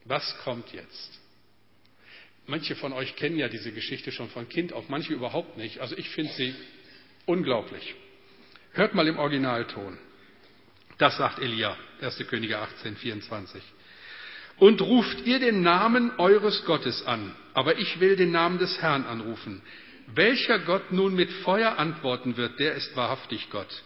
Was 0.05 0.39
kommt 0.39 0.73
jetzt? 0.73 1.21
Manche 2.49 2.77
von 2.77 2.95
euch 2.95 3.15
kennen 3.15 3.39
ja 3.39 3.49
diese 3.49 3.73
Geschichte 3.73 4.11
schon 4.11 4.31
von 4.31 4.49
Kind 4.49 4.73
auf, 4.73 4.89
manche 4.89 5.13
überhaupt 5.13 5.59
nicht. 5.59 5.81
Also 5.81 5.95
ich 5.99 6.09
finde 6.09 6.33
sie 6.33 6.55
unglaublich. 7.27 7.95
Hört 8.73 8.95
mal 8.95 9.07
im 9.07 9.19
Originalton. 9.19 9.99
Das 10.97 11.19
sagt 11.19 11.41
Elia, 11.41 11.77
1. 12.01 12.27
Könige 12.27 12.59
18, 12.59 12.97
24. 12.97 13.63
Und 14.57 14.81
ruft 14.81 15.27
ihr 15.27 15.41
den 15.41 15.61
Namen 15.61 16.11
eures 16.19 16.65
Gottes 16.65 17.05
an, 17.05 17.37
aber 17.53 17.79
ich 17.79 18.01
will 18.01 18.17
den 18.17 18.33
Namen 18.33 18.59
des 18.59 18.81
Herrn 18.81 19.05
anrufen. 19.05 19.61
Welcher 20.07 20.59
Gott 20.61 20.91
nun 20.91 21.15
mit 21.15 21.31
Feuer 21.31 21.79
antworten 21.79 22.39
wird, 22.39 22.59
der 22.59 22.77
ist 22.77 22.97
wahrhaftig 22.97 23.51
Gott. 23.51 23.85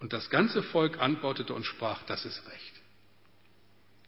Und 0.00 0.14
das 0.14 0.30
ganze 0.30 0.62
Volk 0.62 0.98
antwortete 0.98 1.52
und 1.52 1.64
sprach, 1.64 2.02
das 2.04 2.24
ist 2.24 2.42
recht. 2.50 2.72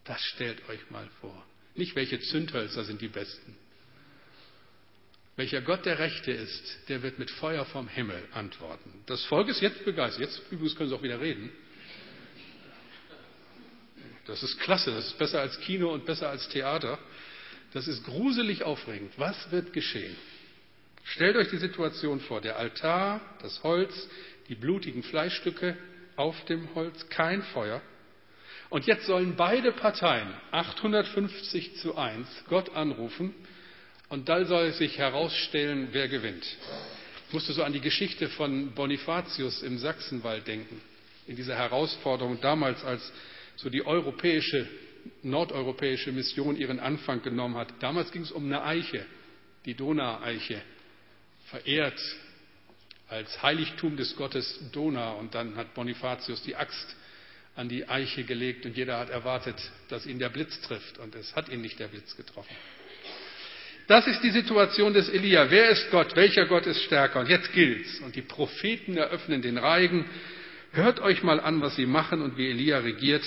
Das 0.04 0.22
stellt 0.24 0.66
euch 0.70 0.90
mal 0.90 1.06
vor. 1.20 1.44
Nicht 1.78 1.94
welche 1.94 2.18
Zündhölzer 2.18 2.82
sind 2.82 3.00
die 3.00 3.08
besten. 3.08 3.56
Welcher 5.36 5.60
Gott 5.60 5.86
der 5.86 6.00
Rechte 6.00 6.32
ist, 6.32 6.76
der 6.88 7.04
wird 7.04 7.20
mit 7.20 7.30
Feuer 7.30 7.64
vom 7.66 7.86
Himmel 7.86 8.20
antworten. 8.32 9.04
Das 9.06 9.24
Volk 9.26 9.48
ist 9.48 9.60
jetzt 9.60 9.84
begeistert. 9.84 10.22
Jetzt 10.22 10.42
übrigens 10.50 10.74
können 10.74 10.88
sie 10.88 10.96
auch 10.96 11.02
wieder 11.04 11.20
reden. 11.20 11.52
Das 14.26 14.42
ist 14.42 14.58
klasse, 14.58 14.90
das 14.90 15.06
ist 15.06 15.18
besser 15.18 15.40
als 15.40 15.60
Kino 15.60 15.92
und 15.92 16.04
besser 16.04 16.28
als 16.28 16.48
Theater. 16.48 16.98
Das 17.72 17.86
ist 17.86 18.04
gruselig 18.04 18.64
aufregend. 18.64 19.12
Was 19.16 19.52
wird 19.52 19.72
geschehen? 19.72 20.16
Stellt 21.04 21.36
euch 21.36 21.48
die 21.48 21.58
Situation 21.58 22.18
vor, 22.18 22.40
der 22.40 22.56
Altar, 22.56 23.20
das 23.40 23.62
Holz, 23.62 24.08
die 24.48 24.56
blutigen 24.56 25.04
Fleischstücke 25.04 25.76
auf 26.16 26.44
dem 26.46 26.74
Holz, 26.74 27.08
kein 27.08 27.44
Feuer. 27.44 27.80
Und 28.70 28.86
jetzt 28.86 29.06
sollen 29.06 29.34
beide 29.36 29.72
Parteien 29.72 30.28
850 30.50 31.76
zu 31.76 31.96
1 31.96 32.44
Gott 32.48 32.74
anrufen 32.74 33.34
und 34.10 34.28
dann 34.28 34.46
soll 34.46 34.72
sich 34.72 34.98
herausstellen, 34.98 35.88
wer 35.92 36.08
gewinnt. 36.08 36.44
Ich 37.28 37.32
musste 37.32 37.52
so 37.52 37.62
an 37.62 37.72
die 37.72 37.80
Geschichte 37.80 38.28
von 38.28 38.72
Bonifatius 38.72 39.62
im 39.62 39.78
Sachsenwald 39.78 40.46
denken, 40.46 40.80
in 41.26 41.36
dieser 41.36 41.56
Herausforderung 41.56 42.40
damals, 42.40 42.82
als 42.84 43.12
so 43.56 43.70
die 43.70 43.84
europäische, 43.84 44.66
nordeuropäische 45.22 46.12
Mission 46.12 46.56
ihren 46.56 46.80
Anfang 46.80 47.22
genommen 47.22 47.56
hat. 47.56 47.68
Damals 47.80 48.12
ging 48.12 48.22
es 48.22 48.32
um 48.32 48.46
eine 48.46 48.62
Eiche, 48.64 49.04
die 49.64 49.74
Donaueiche 49.74 50.60
verehrt 51.46 52.00
als 53.08 53.42
Heiligtum 53.42 53.96
des 53.96 54.14
Gottes 54.16 54.60
Donau. 54.72 55.18
Und 55.18 55.34
dann 55.34 55.56
hat 55.56 55.74
Bonifatius 55.74 56.42
die 56.42 56.56
Axt 56.56 56.96
an 57.58 57.68
die 57.68 57.88
Eiche 57.88 58.22
gelegt 58.22 58.64
und 58.66 58.76
jeder 58.76 58.98
hat 58.98 59.10
erwartet, 59.10 59.56
dass 59.88 60.06
ihn 60.06 60.20
der 60.20 60.28
Blitz 60.28 60.60
trifft. 60.60 60.98
Und 60.98 61.16
es 61.16 61.34
hat 61.34 61.48
ihn 61.48 61.60
nicht 61.60 61.80
der 61.80 61.88
Blitz 61.88 62.16
getroffen. 62.16 62.54
Das 63.88 64.06
ist 64.06 64.22
die 64.22 64.30
Situation 64.30 64.94
des 64.94 65.08
Elia. 65.08 65.50
Wer 65.50 65.70
ist 65.70 65.90
Gott? 65.90 66.14
Welcher 66.14 66.46
Gott 66.46 66.66
ist 66.66 66.82
stärker? 66.84 67.18
Und 67.18 67.28
jetzt 67.28 67.52
gilt's. 67.52 67.98
Und 67.98 68.14
die 68.14 68.22
Propheten 68.22 68.96
eröffnen 68.96 69.42
den 69.42 69.58
Reigen. 69.58 70.04
Hört 70.70 71.00
euch 71.00 71.24
mal 71.24 71.40
an, 71.40 71.60
was 71.60 71.74
sie 71.74 71.86
machen 71.86 72.22
und 72.22 72.36
wie 72.36 72.48
Elia 72.48 72.78
regiert. 72.78 73.24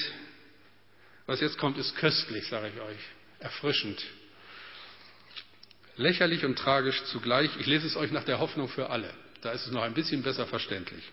Was 1.25 1.41
jetzt 1.41 1.57
kommt, 1.57 1.77
ist 1.77 1.97
köstlich, 1.97 2.47
sage 2.47 2.71
ich 2.73 2.81
euch. 2.81 2.99
Erfrischend. 3.39 4.01
Lächerlich 5.97 6.45
und 6.45 6.57
tragisch 6.57 7.03
zugleich. 7.05 7.49
Ich 7.59 7.65
lese 7.65 7.85
es 7.85 7.97
euch 7.97 8.11
nach 8.11 8.23
der 8.23 8.39
Hoffnung 8.39 8.69
für 8.69 8.89
alle. 8.89 9.13
Da 9.41 9.51
ist 9.51 9.65
es 9.65 9.73
noch 9.73 9.81
ein 9.81 9.93
bisschen 9.93 10.23
besser 10.23 10.47
verständlich. 10.47 11.03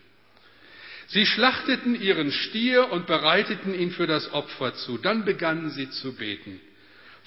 Sie 1.09 1.25
schlachteten 1.25 2.01
ihren 2.01 2.31
Stier 2.31 2.93
und 2.93 3.07
bereiteten 3.07 3.75
ihn 3.75 3.91
für 3.91 4.07
das 4.07 4.33
Opfer 4.33 4.75
zu. 4.75 4.99
Dann 4.99 5.25
begannen 5.25 5.71
sie 5.71 5.89
zu 5.89 6.15
beten. 6.15 6.61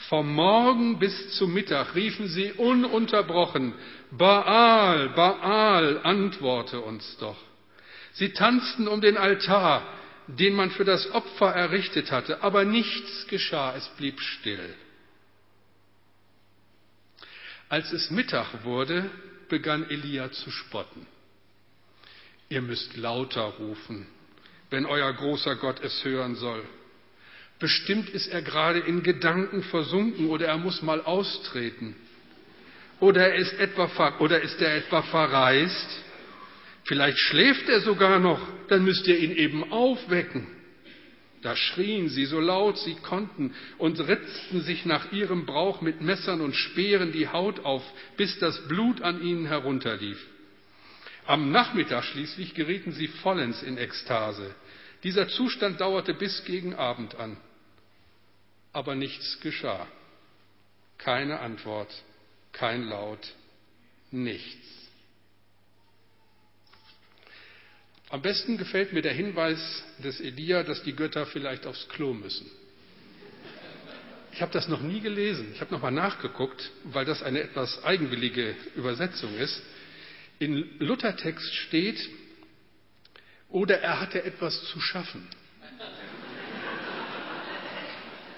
Vom 0.09 0.33
Morgen 0.33 0.99
bis 0.99 1.37
zum 1.37 1.53
Mittag 1.53 1.95
riefen 1.95 2.27
sie 2.27 2.51
ununterbrochen, 2.53 3.73
Baal, 4.11 5.09
Baal, 5.09 5.99
antworte 6.03 6.79
uns 6.81 7.17
doch. 7.17 7.37
Sie 8.13 8.33
tanzten 8.33 8.87
um 8.87 9.01
den 9.01 9.17
Altar, 9.17 9.83
den 10.27 10.53
man 10.53 10.71
für 10.71 10.85
das 10.85 11.09
Opfer 11.11 11.53
errichtet 11.53 12.11
hatte, 12.11 12.43
aber 12.43 12.65
nichts 12.65 13.27
geschah, 13.27 13.75
es 13.75 13.87
blieb 13.97 14.19
still. 14.19 14.75
Als 17.69 17.91
es 17.93 18.11
Mittag 18.11 18.63
wurde, 18.63 19.09
begann 19.49 19.89
Elia 19.89 20.31
zu 20.31 20.51
spotten. 20.51 21.07
Ihr 22.51 22.61
müsst 22.61 22.97
lauter 22.97 23.43
rufen, 23.59 24.05
wenn 24.71 24.85
euer 24.85 25.13
großer 25.13 25.55
Gott 25.55 25.81
es 25.81 26.03
hören 26.03 26.35
soll. 26.35 26.61
Bestimmt 27.59 28.09
ist 28.09 28.27
er 28.27 28.41
gerade 28.41 28.79
in 28.79 29.03
Gedanken 29.03 29.63
versunken 29.63 30.27
oder 30.27 30.47
er 30.47 30.57
muss 30.57 30.81
mal 30.81 30.99
austreten. 30.99 31.95
Oder, 32.99 33.29
er 33.29 33.35
ist, 33.35 33.53
etwa, 33.53 34.17
oder 34.19 34.41
ist 34.41 34.61
er 34.61 34.75
etwa 34.75 35.01
verreist? 35.01 36.03
Vielleicht 36.83 37.19
schläft 37.19 37.69
er 37.69 37.79
sogar 37.79 38.19
noch, 38.19 38.41
dann 38.67 38.83
müsst 38.83 39.07
ihr 39.07 39.17
ihn 39.17 39.31
eben 39.31 39.71
aufwecken. 39.71 40.45
Da 41.41 41.55
schrien 41.55 42.09
sie 42.09 42.25
so 42.25 42.41
laut 42.41 42.77
sie 42.79 42.95
konnten 42.95 43.55
und 43.77 43.97
ritzten 43.97 44.59
sich 44.59 44.85
nach 44.85 45.13
ihrem 45.13 45.45
Brauch 45.45 45.79
mit 45.79 46.01
Messern 46.01 46.41
und 46.41 46.53
Speeren 46.53 47.13
die 47.13 47.29
Haut 47.29 47.61
auf, 47.61 47.83
bis 48.17 48.37
das 48.39 48.67
Blut 48.67 49.01
an 49.01 49.23
ihnen 49.23 49.45
herunterlief. 49.45 50.19
Am 51.25 51.51
Nachmittag 51.51 52.03
schließlich 52.03 52.53
gerieten 52.55 52.91
sie 52.91 53.07
vollends 53.07 53.61
in 53.63 53.77
Ekstase. 53.77 54.55
Dieser 55.03 55.27
Zustand 55.27 55.81
dauerte 55.81 56.13
bis 56.13 56.43
gegen 56.45 56.75
Abend 56.75 57.15
an. 57.15 57.37
Aber 58.73 58.95
nichts 58.95 59.39
geschah. 59.41 59.87
Keine 60.97 61.39
Antwort, 61.39 61.91
kein 62.51 62.83
Laut, 62.83 63.33
nichts. 64.11 64.67
Am 68.09 68.21
besten 68.21 68.57
gefällt 68.57 68.91
mir 68.91 69.01
der 69.01 69.13
Hinweis 69.13 69.83
des 70.03 70.19
Elia, 70.19 70.63
dass 70.63 70.83
die 70.83 70.93
Götter 70.93 71.25
vielleicht 71.25 71.65
aufs 71.65 71.87
Klo 71.89 72.13
müssen. 72.13 72.49
Ich 74.33 74.41
habe 74.41 74.51
das 74.51 74.67
noch 74.67 74.81
nie 74.81 75.01
gelesen. 75.01 75.51
Ich 75.53 75.61
habe 75.61 75.73
nochmal 75.73 75.91
nachgeguckt, 75.91 76.71
weil 76.85 77.05
das 77.05 77.23
eine 77.23 77.41
etwas 77.41 77.83
eigenwillige 77.83 78.55
Übersetzung 78.75 79.35
ist. 79.37 79.61
In 80.41 80.65
Luthertext 80.79 81.53
steht, 81.53 82.09
oder 83.49 83.79
er 83.79 83.99
hatte 83.99 84.23
etwas 84.23 84.59
zu 84.71 84.81
schaffen. 84.81 85.27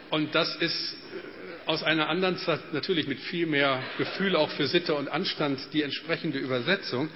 Und 0.09 0.35
das 0.35 0.53
ist 0.57 0.97
aus 1.65 1.81
einer 1.81 2.09
anderen 2.09 2.35
Zeit 2.35 2.73
natürlich 2.73 3.07
mit 3.07 3.21
viel 3.21 3.45
mehr 3.45 3.81
Gefühl 3.97 4.35
auch 4.35 4.51
für 4.51 4.67
Sitte 4.67 4.95
und 4.95 5.07
Anstand 5.07 5.61
die 5.71 5.81
entsprechende 5.81 6.39
Übersetzung. 6.39 7.07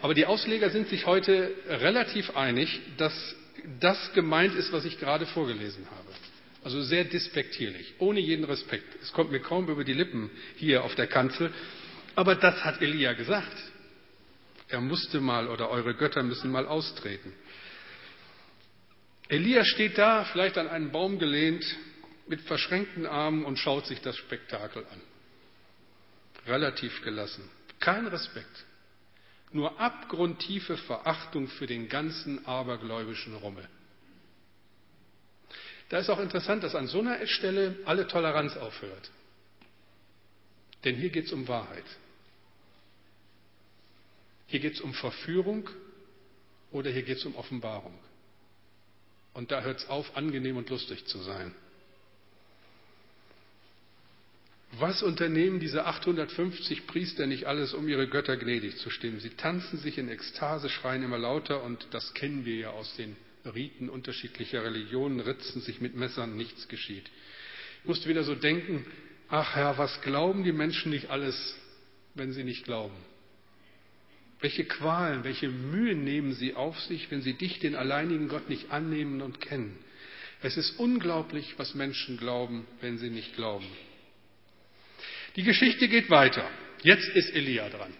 Aber 0.00 0.14
die 0.14 0.26
Ausleger 0.26 0.70
sind 0.70 0.86
sich 0.86 1.06
heute 1.06 1.50
relativ 1.66 2.36
einig, 2.36 2.80
dass 2.98 3.34
das 3.80 4.12
gemeint 4.12 4.54
ist, 4.54 4.72
was 4.72 4.84
ich 4.84 5.00
gerade 5.00 5.26
vorgelesen 5.26 5.88
habe. 5.90 6.08
Also 6.62 6.80
sehr 6.82 7.02
despektierlich, 7.02 7.94
ohne 7.98 8.20
jeden 8.20 8.44
Respekt. 8.44 8.86
Es 9.02 9.12
kommt 9.12 9.32
mir 9.32 9.40
kaum 9.40 9.68
über 9.68 9.82
die 9.82 9.92
Lippen 9.92 10.30
hier 10.54 10.84
auf 10.84 10.94
der 10.94 11.08
Kanzel. 11.08 11.52
Aber 12.14 12.36
das 12.36 12.64
hat 12.64 12.80
Elia 12.80 13.14
gesagt. 13.14 13.69
Er 14.70 14.80
musste 14.80 15.20
mal 15.20 15.48
oder 15.48 15.68
eure 15.70 15.94
Götter 15.94 16.22
müssen 16.22 16.50
mal 16.50 16.66
austreten. 16.66 17.32
Elia 19.28 19.64
steht 19.64 19.98
da, 19.98 20.24
vielleicht 20.24 20.58
an 20.58 20.68
einen 20.68 20.92
Baum 20.92 21.18
gelehnt, 21.18 21.64
mit 22.26 22.40
verschränkten 22.42 23.06
Armen 23.06 23.44
und 23.44 23.58
schaut 23.58 23.86
sich 23.86 24.00
das 24.00 24.16
Spektakel 24.16 24.84
an. 24.84 25.00
Relativ 26.46 27.02
gelassen. 27.02 27.48
Kein 27.80 28.06
Respekt. 28.06 28.64
Nur 29.52 29.80
abgrundtiefe 29.80 30.76
Verachtung 30.76 31.48
für 31.48 31.66
den 31.66 31.88
ganzen 31.88 32.46
abergläubischen 32.46 33.34
Rummel. 33.34 33.68
Da 35.88 35.98
ist 35.98 36.08
auch 36.08 36.20
interessant, 36.20 36.62
dass 36.62 36.76
an 36.76 36.86
so 36.86 37.00
einer 37.00 37.26
Stelle 37.26 37.76
alle 37.84 38.06
Toleranz 38.06 38.56
aufhört. 38.56 39.10
Denn 40.84 40.94
hier 40.94 41.10
geht 41.10 41.26
es 41.26 41.32
um 41.32 41.48
Wahrheit. 41.48 41.84
Hier 44.50 44.58
geht 44.58 44.74
es 44.74 44.80
um 44.80 44.92
Verführung 44.94 45.70
oder 46.72 46.90
hier 46.90 47.02
geht 47.02 47.18
es 47.18 47.24
um 47.24 47.36
Offenbarung. 47.36 47.96
Und 49.32 49.52
da 49.52 49.62
hört 49.62 49.78
es 49.78 49.88
auf, 49.88 50.16
angenehm 50.16 50.56
und 50.56 50.68
lustig 50.70 51.06
zu 51.06 51.18
sein. 51.18 51.54
Was 54.72 55.04
unternehmen 55.04 55.60
diese 55.60 55.86
850 55.86 56.88
Priester 56.88 57.26
nicht 57.26 57.46
alles, 57.46 57.74
um 57.74 57.88
ihre 57.88 58.08
Götter 58.08 58.36
gnädig 58.36 58.76
zu 58.78 58.90
stimmen? 58.90 59.20
Sie 59.20 59.30
tanzen 59.30 59.78
sich 59.78 59.98
in 59.98 60.08
Ekstase, 60.08 60.68
schreien 60.68 61.04
immer 61.04 61.18
lauter 61.18 61.62
und 61.62 61.86
das 61.92 62.12
kennen 62.14 62.44
wir 62.44 62.56
ja 62.56 62.70
aus 62.70 62.96
den 62.96 63.16
Riten 63.44 63.88
unterschiedlicher 63.88 64.64
Religionen 64.64 65.20
ritzen 65.20 65.62
sich 65.62 65.80
mit 65.80 65.94
Messern, 65.94 66.36
nichts 66.36 66.66
geschieht. 66.66 67.08
Ich 67.82 67.88
musste 67.88 68.08
wieder 68.08 68.24
so 68.24 68.34
denken, 68.34 68.84
ach 69.28 69.54
Herr, 69.54 69.78
was 69.78 70.00
glauben 70.02 70.42
die 70.42 70.52
Menschen 70.52 70.90
nicht 70.90 71.08
alles, 71.08 71.56
wenn 72.14 72.32
sie 72.32 72.44
nicht 72.44 72.64
glauben? 72.64 72.96
Welche 74.40 74.64
Qualen, 74.64 75.24
welche 75.24 75.48
Mühen 75.48 76.02
nehmen 76.04 76.32
sie 76.32 76.54
auf 76.54 76.80
sich, 76.80 77.10
wenn 77.10 77.20
sie 77.20 77.34
dich, 77.34 77.58
den 77.58 77.76
alleinigen 77.76 78.28
Gott, 78.28 78.48
nicht 78.48 78.70
annehmen 78.70 79.20
und 79.20 79.40
kennen? 79.40 79.78
Es 80.42 80.56
ist 80.56 80.78
unglaublich, 80.78 81.54
was 81.58 81.74
Menschen 81.74 82.16
glauben, 82.16 82.66
wenn 82.80 82.96
sie 82.96 83.10
nicht 83.10 83.36
glauben. 83.36 83.66
Die 85.36 85.42
Geschichte 85.42 85.88
geht 85.88 86.08
weiter. 86.08 86.48
Jetzt 86.82 87.08
ist 87.10 87.34
Elia 87.34 87.68
dran. 87.68 87.92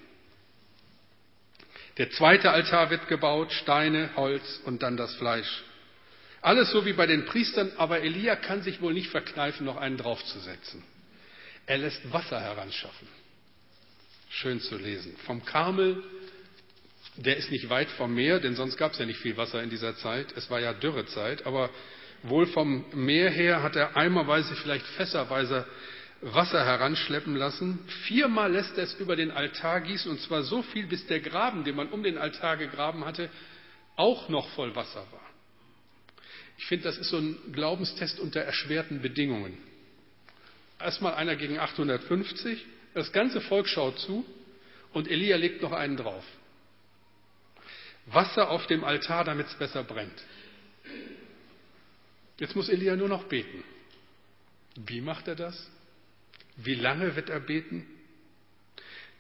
Der 1.99 2.11
zweite 2.11 2.51
Altar 2.51 2.89
wird 2.89 3.09
gebaut, 3.09 3.53
Steine, 3.53 4.11
Holz 4.17 4.63
und 4.65 4.83
dann 4.83 4.97
das 4.97 5.15
Fleisch. 5.17 5.63
Alles 6.41 6.71
so 6.71 6.87
wie 6.87 6.95
bei 6.95 7.07
den 7.07 7.27
Priestern, 7.27 7.71
aber 7.77 8.01
Elia 8.01 8.37
kann 8.37 8.63
sich 8.63 8.81
wohl 8.81 8.95
nicht 8.95 9.11
verkneifen, 9.11 9.67
noch 9.67 9.77
einen 9.77 9.99
draufzusetzen. 9.99 10.83
Er 11.67 11.77
lässt 11.77 12.11
Wasser 12.11 12.41
heranschaffen. 12.41 13.07
Schön 14.31 14.61
zu 14.61 14.79
lesen. 14.79 15.15
Vom 15.27 15.45
Karmel, 15.45 16.03
der 17.17 17.37
ist 17.37 17.51
nicht 17.51 17.69
weit 17.69 17.91
vom 17.91 18.15
Meer, 18.15 18.41
denn 18.41 18.55
sonst 18.55 18.77
gab 18.77 18.93
es 18.93 18.99
ja 18.99 19.07
nicht 19.07 19.21
viel 19.21 19.37
Wasser 19.37 19.63
in 19.63 19.71
dieser 19.71 19.97
Zeit. 19.97 20.33
Es 20.37 20.51
war 20.51 20.61
ja 20.61 20.73
Dürrezeit, 20.73 21.47
aber 21.47 21.71
wohl 22.23 22.47
vom 22.47 22.85
Meer 22.95 23.31
her 23.31 23.63
hat 23.63 23.77
er 23.77 23.97
eimerweise, 23.97 24.55
vielleicht 24.57 24.87
fässerweise 24.87 25.67
Wasser 26.23 26.65
heranschleppen 26.65 27.35
lassen. 27.35 27.79
Viermal 28.07 28.53
lässt 28.53 28.77
er 28.77 28.85
es 28.85 28.95
über 28.95 29.17
den 29.17 29.31
Altar 29.31 29.81
gießen, 29.81 30.11
und 30.11 30.21
zwar 30.21 30.43
so 30.43 30.63
viel, 30.63 30.87
bis 30.87 31.07
der 31.07 31.21
Graben, 31.21 31.65
den 31.65 31.77
man 31.77 31.89
um 31.89 32.03
den 32.03 32.19
Altar 32.19 32.57
gegraben 32.57 33.05
hatte, 33.05 33.31
auch 33.97 34.29
noch 34.29 34.49
voll 34.51 34.75
Wasser 34.77 35.05
war. 35.11 35.31
Ich 36.59 36.67
finde, 36.67 36.85
das 36.85 36.99
ist 36.99 37.09
so 37.09 37.17
ein 37.17 37.39
Glaubenstest 37.53 38.21
unter 38.21 38.41
erschwerten 38.41 39.01
Bedingungen. 39.01 39.57
Erstmal 40.79 41.15
einer 41.15 41.37
gegen 41.37 41.59
850, 41.59 42.65
das 42.95 43.13
ganze 43.13 43.41
Volk 43.41 43.67
schaut 43.67 43.99
zu 43.99 44.25
und 44.93 45.11
Elia 45.11 45.37
legt 45.37 45.63
noch 45.63 45.73
einen 45.73 45.97
drauf. 45.97 46.25
Wasser 48.13 48.51
auf 48.51 48.67
dem 48.67 48.85
Altar, 48.85 49.25
damit 49.25 49.47
es 49.47 49.55
besser 49.55 49.85
brennt. 49.85 50.25
Jetzt 52.39 52.57
muss 52.57 52.69
Elia 52.69 52.97
nur 52.97 53.09
noch 53.09 53.25
beten. 53.25 53.63
Wie 54.77 55.01
macht 55.01 55.29
er 55.29 55.37
das? 55.37 55.71
Wie 56.57 56.75
lange 56.75 57.15
wird 57.17 57.29
er 57.29 57.41
beten? 57.41 57.87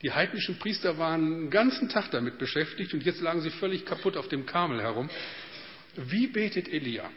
Die 0.02 0.12
heidnischen 0.12 0.58
Priester 0.58 0.96
waren 0.96 1.24
einen 1.24 1.50
ganzen 1.50 1.88
Tag 1.90 2.10
damit 2.10 2.38
beschäftigt 2.38 2.94
und 2.94 3.04
jetzt 3.04 3.20
lagen 3.20 3.42
sie 3.42 3.50
völlig 3.50 3.84
kaputt 3.84 4.16
auf 4.16 4.28
dem 4.28 4.46
Karmel 4.46 4.80
herum. 4.80 5.10
Wie 5.96 6.26
betet 6.26 6.68
Elia? 6.68 7.10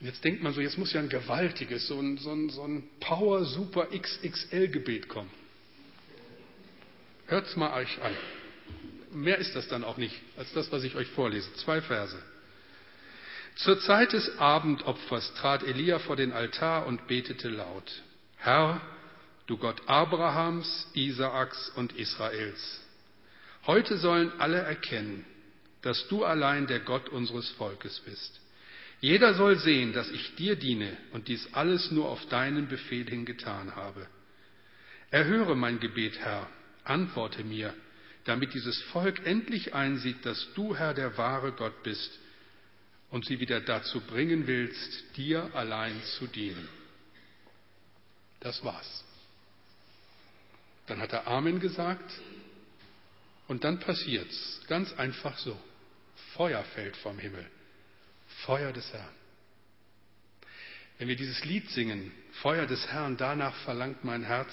Jetzt 0.00 0.24
denkt 0.24 0.42
man 0.42 0.52
so, 0.52 0.60
jetzt 0.60 0.78
muss 0.78 0.92
ja 0.92 1.00
ein 1.00 1.08
gewaltiges, 1.08 1.86
so 1.86 2.00
ein, 2.00 2.16
so 2.18 2.32
ein, 2.32 2.48
so 2.48 2.66
ein 2.66 2.84
Power 2.98 3.44
Super 3.44 3.86
XXL 3.86 4.68
Gebet 4.68 5.08
kommen. 5.08 5.30
Hört 7.26 7.46
es 7.46 7.56
mal 7.56 7.72
euch 7.74 8.02
an. 8.02 8.16
Mehr 9.12 9.38
ist 9.38 9.54
das 9.54 9.68
dann 9.68 9.84
auch 9.84 9.98
nicht 9.98 10.14
als 10.36 10.52
das, 10.52 10.72
was 10.72 10.84
ich 10.84 10.94
euch 10.94 11.08
vorlese. 11.08 11.52
Zwei 11.54 11.80
Verse. 11.82 12.16
Zur 13.56 13.78
Zeit 13.80 14.12
des 14.14 14.38
Abendopfers 14.38 15.34
trat 15.34 15.62
Elia 15.62 15.98
vor 15.98 16.16
den 16.16 16.32
Altar 16.32 16.86
und 16.86 17.06
betete 17.06 17.50
laut. 17.50 18.02
Herr, 18.38 18.80
du 19.46 19.58
Gott 19.58 19.82
Abrahams, 19.86 20.88
Isaaks 20.94 21.70
und 21.76 21.92
Israels, 21.92 22.80
heute 23.66 23.98
sollen 23.98 24.32
alle 24.38 24.58
erkennen, 24.58 25.26
dass 25.82 26.08
du 26.08 26.24
allein 26.24 26.66
der 26.66 26.80
Gott 26.80 27.10
unseres 27.10 27.50
Volkes 27.50 28.00
bist. 28.00 28.40
Jeder 29.00 29.34
soll 29.34 29.58
sehen, 29.58 29.92
dass 29.92 30.10
ich 30.10 30.36
dir 30.36 30.56
diene 30.56 30.96
und 31.12 31.28
dies 31.28 31.52
alles 31.52 31.90
nur 31.90 32.08
auf 32.08 32.24
deinen 32.26 32.68
Befehl 32.68 33.08
hin 33.08 33.26
getan 33.26 33.76
habe. 33.76 34.06
Erhöre 35.10 35.56
mein 35.56 35.80
Gebet, 35.80 36.18
Herr, 36.20 36.48
antworte 36.84 37.44
mir, 37.44 37.74
damit 38.24 38.54
dieses 38.54 38.80
Volk 38.82 39.26
endlich 39.26 39.74
einsieht, 39.74 40.24
dass 40.24 40.48
du, 40.54 40.76
Herr, 40.76 40.94
der 40.94 41.16
wahre 41.18 41.52
Gott 41.52 41.82
bist 41.82 42.18
und 43.10 43.24
sie 43.24 43.40
wieder 43.40 43.60
dazu 43.60 44.00
bringen 44.00 44.46
willst, 44.46 45.16
dir 45.16 45.50
allein 45.54 46.00
zu 46.18 46.26
dienen. 46.26 46.68
Das 48.40 48.64
war's. 48.64 49.04
Dann 50.86 51.00
hat 51.00 51.12
er 51.12 51.26
Amen 51.26 51.60
gesagt 51.60 52.10
und 53.48 53.64
dann 53.64 53.80
passiert's. 53.80 54.60
Ganz 54.66 54.92
einfach 54.94 55.38
so. 55.38 55.58
Feuer 56.34 56.64
fällt 56.74 56.96
vom 56.96 57.18
Himmel. 57.18 57.46
Feuer 58.44 58.72
des 58.72 58.92
Herrn. 58.92 59.14
Wenn 60.98 61.08
wir 61.08 61.16
dieses 61.16 61.44
Lied 61.44 61.68
singen, 61.70 62.12
Feuer 62.42 62.66
des 62.66 62.86
Herrn, 62.88 63.16
danach 63.16 63.54
verlangt 63.64 64.04
mein 64.04 64.22
Herz, 64.22 64.50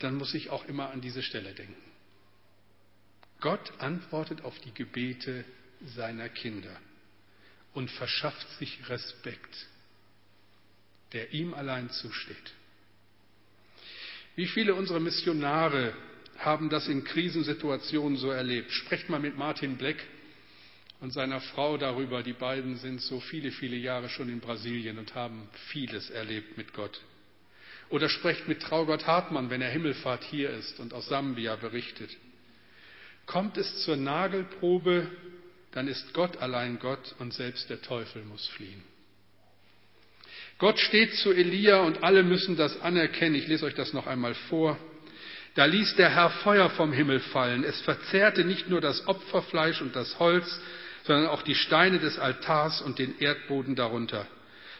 dann 0.00 0.16
muss 0.16 0.34
ich 0.34 0.50
auch 0.50 0.64
immer 0.66 0.90
an 0.90 1.00
diese 1.00 1.22
Stelle 1.22 1.52
denken. 1.54 1.87
Gott 3.40 3.72
antwortet 3.78 4.42
auf 4.42 4.58
die 4.60 4.72
Gebete 4.72 5.44
seiner 5.94 6.28
Kinder 6.28 6.76
und 7.72 7.90
verschafft 7.90 8.48
sich 8.58 8.88
Respekt, 8.88 9.68
der 11.12 11.32
ihm 11.32 11.54
allein 11.54 11.90
zusteht. 11.90 12.52
Wie 14.34 14.46
viele 14.46 14.74
unserer 14.74 15.00
Missionare 15.00 15.94
haben 16.38 16.68
das 16.68 16.88
in 16.88 17.04
Krisensituationen 17.04 18.18
so 18.18 18.30
erlebt? 18.30 18.70
Sprecht 18.72 19.08
mal 19.08 19.20
mit 19.20 19.36
Martin 19.36 19.76
Black 19.76 19.96
und 21.00 21.12
seiner 21.12 21.40
Frau 21.40 21.76
darüber. 21.76 22.22
Die 22.22 22.32
beiden 22.32 22.76
sind 22.76 23.00
so 23.00 23.20
viele, 23.20 23.50
viele 23.50 23.76
Jahre 23.76 24.08
schon 24.08 24.28
in 24.28 24.40
Brasilien 24.40 24.98
und 24.98 25.14
haben 25.14 25.48
vieles 25.68 26.10
erlebt 26.10 26.56
mit 26.56 26.72
Gott. 26.72 27.00
Oder 27.88 28.08
sprecht 28.08 28.48
mit 28.48 28.62
Traugott 28.62 29.06
Hartmann, 29.06 29.50
wenn 29.50 29.62
er 29.62 29.70
Himmelfahrt 29.70 30.24
hier 30.24 30.50
ist 30.50 30.78
und 30.78 30.92
aus 30.92 31.08
Sambia 31.08 31.56
berichtet. 31.56 32.16
Kommt 33.28 33.58
es 33.58 33.84
zur 33.84 33.96
Nagelprobe, 33.96 35.06
dann 35.72 35.86
ist 35.86 36.14
Gott 36.14 36.38
allein 36.38 36.78
Gott 36.78 37.14
und 37.18 37.34
selbst 37.34 37.68
der 37.68 37.82
Teufel 37.82 38.24
muss 38.24 38.46
fliehen. 38.48 38.82
Gott 40.56 40.78
steht 40.78 41.14
zu 41.14 41.32
Elia 41.32 41.82
und 41.82 42.02
alle 42.02 42.22
müssen 42.22 42.56
das 42.56 42.80
anerkennen. 42.80 43.34
Ich 43.34 43.46
lese 43.46 43.66
euch 43.66 43.74
das 43.74 43.92
noch 43.92 44.06
einmal 44.06 44.34
vor. 44.34 44.78
Da 45.56 45.66
ließ 45.66 45.96
der 45.96 46.08
Herr 46.08 46.30
Feuer 46.30 46.70
vom 46.70 46.90
Himmel 46.90 47.20
fallen. 47.20 47.64
Es 47.64 47.78
verzehrte 47.82 48.44
nicht 48.44 48.70
nur 48.70 48.80
das 48.80 49.06
Opferfleisch 49.06 49.82
und 49.82 49.94
das 49.94 50.18
Holz, 50.18 50.60
sondern 51.04 51.26
auch 51.26 51.42
die 51.42 51.54
Steine 51.54 51.98
des 51.98 52.18
Altars 52.18 52.80
und 52.80 52.98
den 52.98 53.18
Erdboden 53.18 53.76
darunter. 53.76 54.26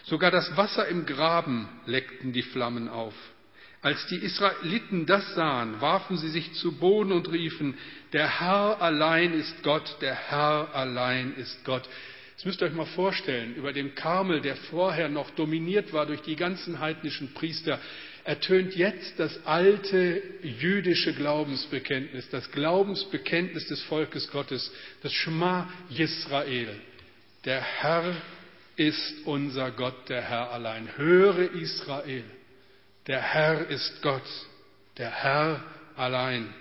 Sogar 0.04 0.30
das 0.30 0.56
Wasser 0.56 0.88
im 0.88 1.04
Graben 1.04 1.68
leckten 1.84 2.32
die 2.32 2.42
Flammen 2.42 2.88
auf. 2.88 3.14
Als 3.80 4.06
die 4.08 4.16
Israeliten 4.16 5.06
das 5.06 5.34
sahen, 5.34 5.80
warfen 5.80 6.18
sie 6.18 6.30
sich 6.30 6.52
zu 6.54 6.78
Boden 6.78 7.12
und 7.12 7.30
riefen, 7.30 7.78
der 8.12 8.40
Herr 8.40 8.82
allein 8.82 9.34
ist 9.34 9.62
Gott, 9.62 9.98
der 10.00 10.14
Herr 10.14 10.74
allein 10.74 11.34
ist 11.36 11.64
Gott. 11.64 11.88
Das 12.34 12.44
müsst 12.44 12.60
ihr 12.60 12.66
euch 12.66 12.74
mal 12.74 12.86
vorstellen, 12.86 13.54
über 13.54 13.72
dem 13.72 13.94
Karmel, 13.94 14.40
der 14.40 14.56
vorher 14.56 15.08
noch 15.08 15.30
dominiert 15.30 15.92
war 15.92 16.06
durch 16.06 16.22
die 16.22 16.36
ganzen 16.36 16.80
heidnischen 16.80 17.34
Priester, 17.34 17.80
ertönt 18.24 18.76
jetzt 18.76 19.18
das 19.18 19.46
alte 19.46 20.22
jüdische 20.42 21.14
Glaubensbekenntnis, 21.14 22.28
das 22.30 22.50
Glaubensbekenntnis 22.50 23.68
des 23.68 23.82
Volkes 23.82 24.30
Gottes, 24.30 24.72
das 25.02 25.12
Schma 25.12 25.68
Yisrael. 25.88 26.80
Der 27.44 27.60
Herr 27.60 28.14
ist 28.76 29.14
unser 29.24 29.70
Gott, 29.70 30.08
der 30.08 30.22
Herr 30.22 30.52
allein. 30.52 30.96
Höre 30.96 31.52
Israel, 31.54 32.24
der 33.08 33.22
Herr 33.22 33.68
ist 33.68 34.02
Gott, 34.02 34.22
der 34.98 35.10
Herr 35.10 35.64
allein. 35.96 36.54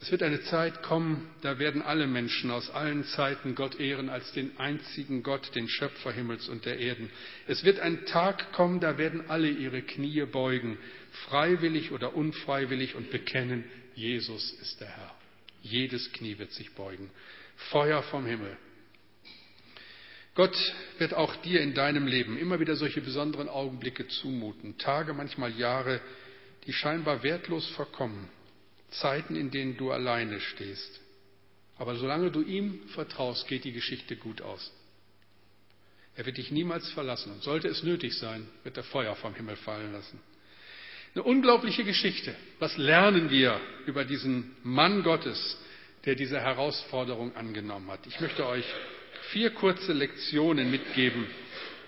Es 0.00 0.12
wird 0.12 0.22
eine 0.22 0.40
Zeit 0.42 0.82
kommen, 0.82 1.28
da 1.40 1.58
werden 1.58 1.82
alle 1.82 2.06
Menschen 2.06 2.52
aus 2.52 2.70
allen 2.70 3.02
Zeiten 3.04 3.56
Gott 3.56 3.80
ehren 3.80 4.08
als 4.08 4.30
den 4.32 4.56
einzigen 4.58 5.24
Gott, 5.24 5.52
den 5.56 5.68
Schöpfer 5.68 6.12
Himmels 6.12 6.48
und 6.48 6.66
der 6.66 6.78
Erden. 6.78 7.10
Es 7.48 7.64
wird 7.64 7.80
ein 7.80 8.04
Tag 8.06 8.52
kommen, 8.52 8.78
da 8.78 8.96
werden 8.96 9.28
alle 9.28 9.48
ihre 9.48 9.82
Knie 9.82 10.24
beugen, 10.26 10.78
freiwillig 11.28 11.90
oder 11.90 12.14
unfreiwillig 12.14 12.94
und 12.94 13.10
bekennen, 13.10 13.64
Jesus 13.96 14.52
ist 14.60 14.80
der 14.80 14.88
Herr. 14.88 15.14
Jedes 15.62 16.12
Knie 16.12 16.38
wird 16.38 16.52
sich 16.52 16.72
beugen. 16.74 17.10
Feuer 17.70 18.04
vom 18.04 18.24
Himmel. 18.24 18.56
Gott 20.38 20.56
wird 20.98 21.14
auch 21.14 21.34
dir 21.42 21.60
in 21.62 21.74
deinem 21.74 22.06
Leben 22.06 22.38
immer 22.38 22.60
wieder 22.60 22.76
solche 22.76 23.00
besonderen 23.00 23.48
Augenblicke 23.48 24.06
zumuten, 24.06 24.78
Tage, 24.78 25.12
manchmal 25.12 25.50
Jahre, 25.58 26.00
die 26.64 26.72
scheinbar 26.72 27.24
wertlos 27.24 27.66
verkommen 27.70 28.28
Zeiten, 28.90 29.34
in 29.34 29.50
denen 29.50 29.76
du 29.76 29.90
alleine 29.90 30.38
stehst. 30.38 31.00
Aber 31.76 31.96
solange 31.96 32.30
du 32.30 32.42
ihm 32.42 32.86
vertraust, 32.90 33.48
geht 33.48 33.64
die 33.64 33.72
Geschichte 33.72 34.14
gut 34.14 34.40
aus. 34.40 34.72
Er 36.14 36.24
wird 36.24 36.36
dich 36.36 36.52
niemals 36.52 36.88
verlassen 36.92 37.32
und 37.32 37.42
sollte 37.42 37.66
es 37.66 37.82
nötig 37.82 38.16
sein, 38.16 38.46
wird 38.62 38.76
er 38.76 38.84
Feuer 38.84 39.16
vom 39.16 39.34
Himmel 39.34 39.56
fallen 39.56 39.92
lassen. 39.92 40.20
Eine 41.16 41.24
unglaubliche 41.24 41.82
Geschichte. 41.82 42.32
Was 42.60 42.76
lernen 42.76 43.28
wir 43.28 43.60
über 43.86 44.04
diesen 44.04 44.54
Mann 44.62 45.02
Gottes, 45.02 45.58
der 46.04 46.14
diese 46.14 46.38
Herausforderung 46.38 47.34
angenommen 47.34 47.90
hat? 47.90 48.06
Ich 48.06 48.20
möchte 48.20 48.46
euch 48.46 48.64
vier 49.32 49.50
kurze 49.50 49.92
Lektionen 49.92 50.70
mitgeben 50.70 51.26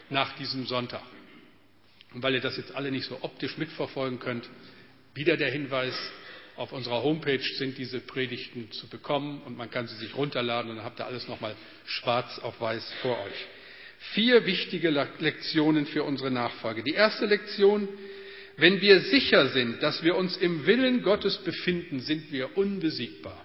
nach 0.09 0.37
diesem 0.37 0.67
Sonntag. 0.67 1.03
Und 2.13 2.23
weil 2.23 2.35
ihr 2.35 2.41
das 2.41 2.57
jetzt 2.57 2.75
alle 2.75 2.91
nicht 2.91 3.07
so 3.07 3.19
optisch 3.23 3.57
mitverfolgen 3.57 4.19
könnt, 4.19 4.49
wieder 5.15 5.37
der 5.37 5.51
Hinweis, 5.51 5.95
auf 6.57 6.73
unserer 6.73 7.03
Homepage 7.03 7.43
sind 7.57 7.79
diese 7.79 8.01
Predigten 8.01 8.71
zu 8.73 8.87
bekommen 8.89 9.41
und 9.47 9.57
man 9.57 9.71
kann 9.71 9.87
sie 9.87 9.97
sich 9.97 10.15
runterladen 10.15 10.71
und 10.71 10.77
dann 10.77 10.85
habt 10.85 11.01
ihr 11.01 11.07
alles 11.07 11.27
nochmal 11.27 11.55
schwarz 11.87 12.39
auf 12.41 12.61
weiß 12.61 12.93
vor 13.01 13.19
euch. 13.19 13.47
Vier 14.13 14.45
wichtige 14.45 14.91
Lektionen 14.91 15.87
für 15.87 16.03
unsere 16.05 16.31
Nachfolge. 16.31 16.83
Die 16.83 16.93
erste 16.93 17.27
Lektion, 17.27 17.89
wenn 18.57 18.81
wir 18.81 19.01
sicher 19.01 19.49
sind, 19.49 19.83
dass 19.83 20.03
wir 20.03 20.17
uns 20.17 20.37
im 20.37 20.67
Willen 20.67 21.03
Gottes 21.03 21.39
befinden, 21.39 22.01
sind 22.01 22.31
wir 22.31 22.57
unbesiegbar. 22.59 23.45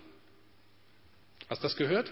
Hast 1.47 1.61
du 1.61 1.67
das 1.67 1.77
gehört? 1.77 2.11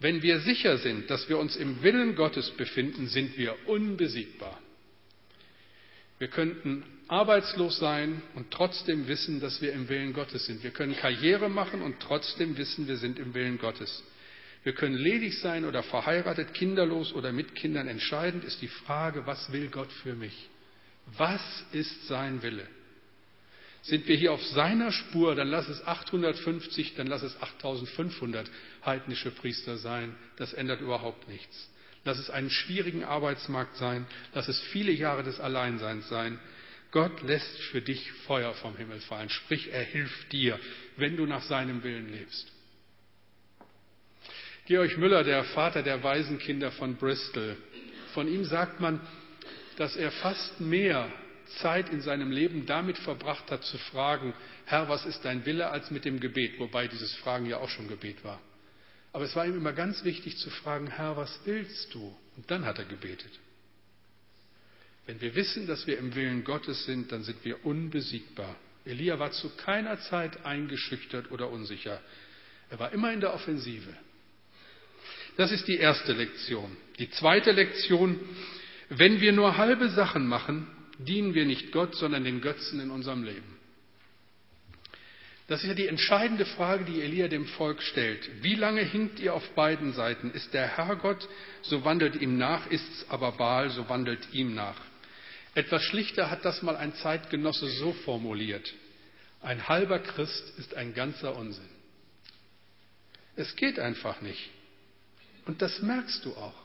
Wenn 0.00 0.22
wir 0.22 0.40
sicher 0.40 0.78
sind, 0.78 1.08
dass 1.10 1.28
wir 1.28 1.38
uns 1.38 1.56
im 1.56 1.82
Willen 1.82 2.14
Gottes 2.16 2.50
befinden, 2.50 3.06
sind 3.06 3.38
wir 3.38 3.54
unbesiegbar. 3.66 4.58
Wir 6.18 6.28
könnten 6.28 6.84
arbeitslos 7.08 7.78
sein 7.78 8.22
und 8.34 8.50
trotzdem 8.50 9.08
wissen, 9.08 9.40
dass 9.40 9.60
wir 9.60 9.72
im 9.72 9.88
Willen 9.88 10.12
Gottes 10.12 10.46
sind. 10.46 10.62
Wir 10.62 10.70
können 10.70 10.96
Karriere 10.96 11.48
machen 11.48 11.82
und 11.82 12.00
trotzdem 12.00 12.56
wissen, 12.56 12.88
wir 12.88 12.96
sind 12.96 13.18
im 13.18 13.34
Willen 13.34 13.58
Gottes. 13.58 14.02
Wir 14.62 14.72
können 14.72 14.96
ledig 14.96 15.38
sein 15.40 15.66
oder 15.66 15.82
verheiratet, 15.82 16.54
kinderlos 16.54 17.12
oder 17.12 17.32
mit 17.32 17.54
Kindern. 17.54 17.86
Entscheidend 17.86 18.44
ist 18.44 18.62
die 18.62 18.68
Frage, 18.68 19.26
was 19.26 19.52
will 19.52 19.68
Gott 19.68 19.92
für 19.92 20.14
mich? 20.14 20.48
Was 21.18 21.64
ist 21.72 22.06
sein 22.08 22.42
Wille? 22.42 22.66
Sind 23.84 24.08
wir 24.08 24.16
hier 24.16 24.32
auf 24.32 24.42
seiner 24.46 24.92
Spur, 24.92 25.34
dann 25.34 25.48
lass 25.48 25.68
es 25.68 25.86
850, 25.86 26.94
dann 26.94 27.06
lass 27.06 27.22
es 27.22 27.40
8500 27.40 28.50
heidnische 28.84 29.30
Priester 29.30 29.76
sein. 29.76 30.16
Das 30.36 30.54
ändert 30.54 30.80
überhaupt 30.80 31.28
nichts. 31.28 31.70
Lass 32.04 32.18
es 32.18 32.30
einen 32.30 32.48
schwierigen 32.48 33.04
Arbeitsmarkt 33.04 33.76
sein. 33.76 34.06
Lass 34.32 34.48
es 34.48 34.58
viele 34.72 34.92
Jahre 34.92 35.22
des 35.22 35.38
Alleinseins 35.38 36.08
sein. 36.08 36.38
Gott 36.92 37.22
lässt 37.22 37.58
für 37.72 37.82
dich 37.82 38.10
Feuer 38.26 38.54
vom 38.54 38.74
Himmel 38.76 39.00
fallen. 39.00 39.28
Sprich, 39.28 39.70
er 39.70 39.82
hilft 39.82 40.32
dir, 40.32 40.58
wenn 40.96 41.16
du 41.16 41.26
nach 41.26 41.42
seinem 41.42 41.82
Willen 41.82 42.10
lebst. 42.10 42.52
Georg 44.66 44.96
Müller, 44.96 45.24
der 45.24 45.44
Vater 45.44 45.82
der 45.82 46.02
Waisenkinder 46.02 46.70
von 46.70 46.96
Bristol, 46.96 47.58
von 48.14 48.28
ihm 48.28 48.44
sagt 48.44 48.80
man, 48.80 49.00
dass 49.76 49.94
er 49.96 50.10
fast 50.10 50.58
mehr 50.60 51.12
Zeit 51.60 51.90
in 51.90 52.00
seinem 52.00 52.30
Leben 52.30 52.66
damit 52.66 52.98
verbracht 52.98 53.50
hat 53.50 53.64
zu 53.64 53.78
fragen, 53.78 54.34
Herr, 54.66 54.88
was 54.88 55.04
ist 55.06 55.24
dein 55.24 55.44
Wille, 55.46 55.70
als 55.70 55.90
mit 55.90 56.04
dem 56.04 56.20
Gebet, 56.20 56.58
wobei 56.58 56.88
dieses 56.88 57.14
Fragen 57.16 57.46
ja 57.46 57.58
auch 57.58 57.68
schon 57.68 57.88
Gebet 57.88 58.24
war. 58.24 58.40
Aber 59.12 59.24
es 59.24 59.36
war 59.36 59.46
ihm 59.46 59.56
immer 59.56 59.72
ganz 59.72 60.04
wichtig 60.04 60.38
zu 60.38 60.50
fragen, 60.50 60.88
Herr, 60.88 61.16
was 61.16 61.40
willst 61.44 61.94
du? 61.94 62.16
Und 62.36 62.50
dann 62.50 62.64
hat 62.64 62.78
er 62.78 62.84
gebetet. 62.84 63.30
Wenn 65.06 65.20
wir 65.20 65.34
wissen, 65.34 65.66
dass 65.66 65.86
wir 65.86 65.98
im 65.98 66.14
Willen 66.14 66.44
Gottes 66.44 66.84
sind, 66.86 67.12
dann 67.12 67.22
sind 67.22 67.44
wir 67.44 67.64
unbesiegbar. 67.64 68.56
Elia 68.84 69.18
war 69.18 69.30
zu 69.32 69.50
keiner 69.56 70.00
Zeit 70.00 70.44
eingeschüchtert 70.44 71.30
oder 71.30 71.50
unsicher. 71.50 72.00
Er 72.70 72.78
war 72.78 72.92
immer 72.92 73.12
in 73.12 73.20
der 73.20 73.34
Offensive. 73.34 73.94
Das 75.36 75.52
ist 75.52 75.66
die 75.68 75.76
erste 75.76 76.12
Lektion. 76.12 76.76
Die 76.98 77.10
zweite 77.10 77.52
Lektion, 77.52 78.18
wenn 78.88 79.20
wir 79.20 79.32
nur 79.32 79.56
halbe 79.56 79.88
Sachen 79.90 80.26
machen, 80.26 80.66
dienen 80.98 81.34
wir 81.34 81.44
nicht 81.44 81.72
Gott, 81.72 81.94
sondern 81.94 82.24
den 82.24 82.40
Götzen 82.40 82.80
in 82.80 82.90
unserem 82.90 83.22
Leben. 83.24 83.54
Das 85.46 85.62
ist 85.62 85.68
ja 85.68 85.74
die 85.74 85.88
entscheidende 85.88 86.46
Frage, 86.46 86.84
die 86.86 87.02
Elia 87.02 87.28
dem 87.28 87.44
Volk 87.46 87.82
stellt. 87.82 88.42
Wie 88.42 88.54
lange 88.54 88.80
hinkt 88.80 89.20
ihr 89.20 89.34
auf 89.34 89.46
beiden 89.50 89.92
Seiten? 89.92 90.30
Ist 90.30 90.54
der 90.54 90.78
Herr 90.78 90.96
Gott, 90.96 91.28
so 91.60 91.84
wandelt 91.84 92.16
ihm 92.16 92.38
nach, 92.38 92.66
ist's 92.70 93.04
aber 93.10 93.32
Baal, 93.32 93.68
so 93.68 93.88
wandelt 93.90 94.32
ihm 94.32 94.54
nach. 94.54 94.80
Etwas 95.54 95.82
schlichter 95.82 96.30
hat 96.30 96.44
das 96.44 96.62
mal 96.62 96.76
ein 96.76 96.94
Zeitgenosse 96.94 97.68
so 97.68 97.92
formuliert. 97.92 98.72
Ein 99.42 99.68
halber 99.68 99.98
Christ 99.98 100.58
ist 100.58 100.74
ein 100.74 100.94
ganzer 100.94 101.36
Unsinn. 101.36 101.68
Es 103.36 103.54
geht 103.56 103.78
einfach 103.78 104.22
nicht. 104.22 104.50
Und 105.44 105.60
das 105.60 105.82
merkst 105.82 106.24
du 106.24 106.34
auch. 106.34 106.63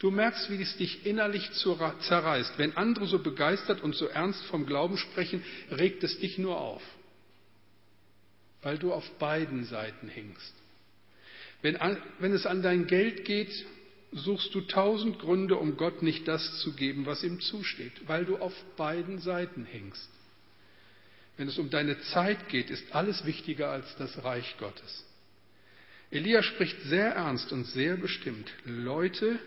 Du 0.00 0.10
merkst, 0.10 0.50
wie 0.50 0.60
es 0.60 0.76
dich 0.78 1.04
innerlich 1.04 1.50
zerreißt. 1.52 2.58
Wenn 2.58 2.76
andere 2.76 3.06
so 3.06 3.18
begeistert 3.18 3.82
und 3.82 3.94
so 3.94 4.06
ernst 4.06 4.42
vom 4.46 4.64
Glauben 4.64 4.96
sprechen, 4.96 5.44
regt 5.70 6.02
es 6.02 6.18
dich 6.18 6.38
nur 6.38 6.58
auf, 6.58 6.82
weil 8.62 8.78
du 8.78 8.94
auf 8.94 9.08
beiden 9.18 9.64
Seiten 9.64 10.08
hinkst. 10.08 10.54
Wenn, 11.60 11.78
wenn 12.18 12.32
es 12.32 12.46
an 12.46 12.62
dein 12.62 12.86
Geld 12.86 13.26
geht, 13.26 13.52
suchst 14.12 14.54
du 14.54 14.62
tausend 14.62 15.18
Gründe, 15.18 15.56
um 15.56 15.76
Gott 15.76 16.02
nicht 16.02 16.26
das 16.26 16.60
zu 16.60 16.72
geben, 16.72 17.04
was 17.04 17.22
ihm 17.22 17.38
zusteht, 17.38 17.92
weil 18.08 18.24
du 18.24 18.38
auf 18.38 18.54
beiden 18.76 19.18
Seiten 19.18 19.66
hängst. 19.66 20.08
Wenn 21.36 21.48
es 21.48 21.58
um 21.58 21.68
deine 21.68 22.00
Zeit 22.00 22.48
geht, 22.48 22.70
ist 22.70 22.94
alles 22.94 23.26
wichtiger 23.26 23.70
als 23.70 23.94
das 23.96 24.24
Reich 24.24 24.56
Gottes. 24.58 25.04
Elia 26.10 26.42
spricht 26.42 26.80
sehr 26.84 27.12
ernst 27.12 27.52
und 27.52 27.64
sehr 27.64 27.96
bestimmt. 27.96 28.50
Leute, 28.64 29.38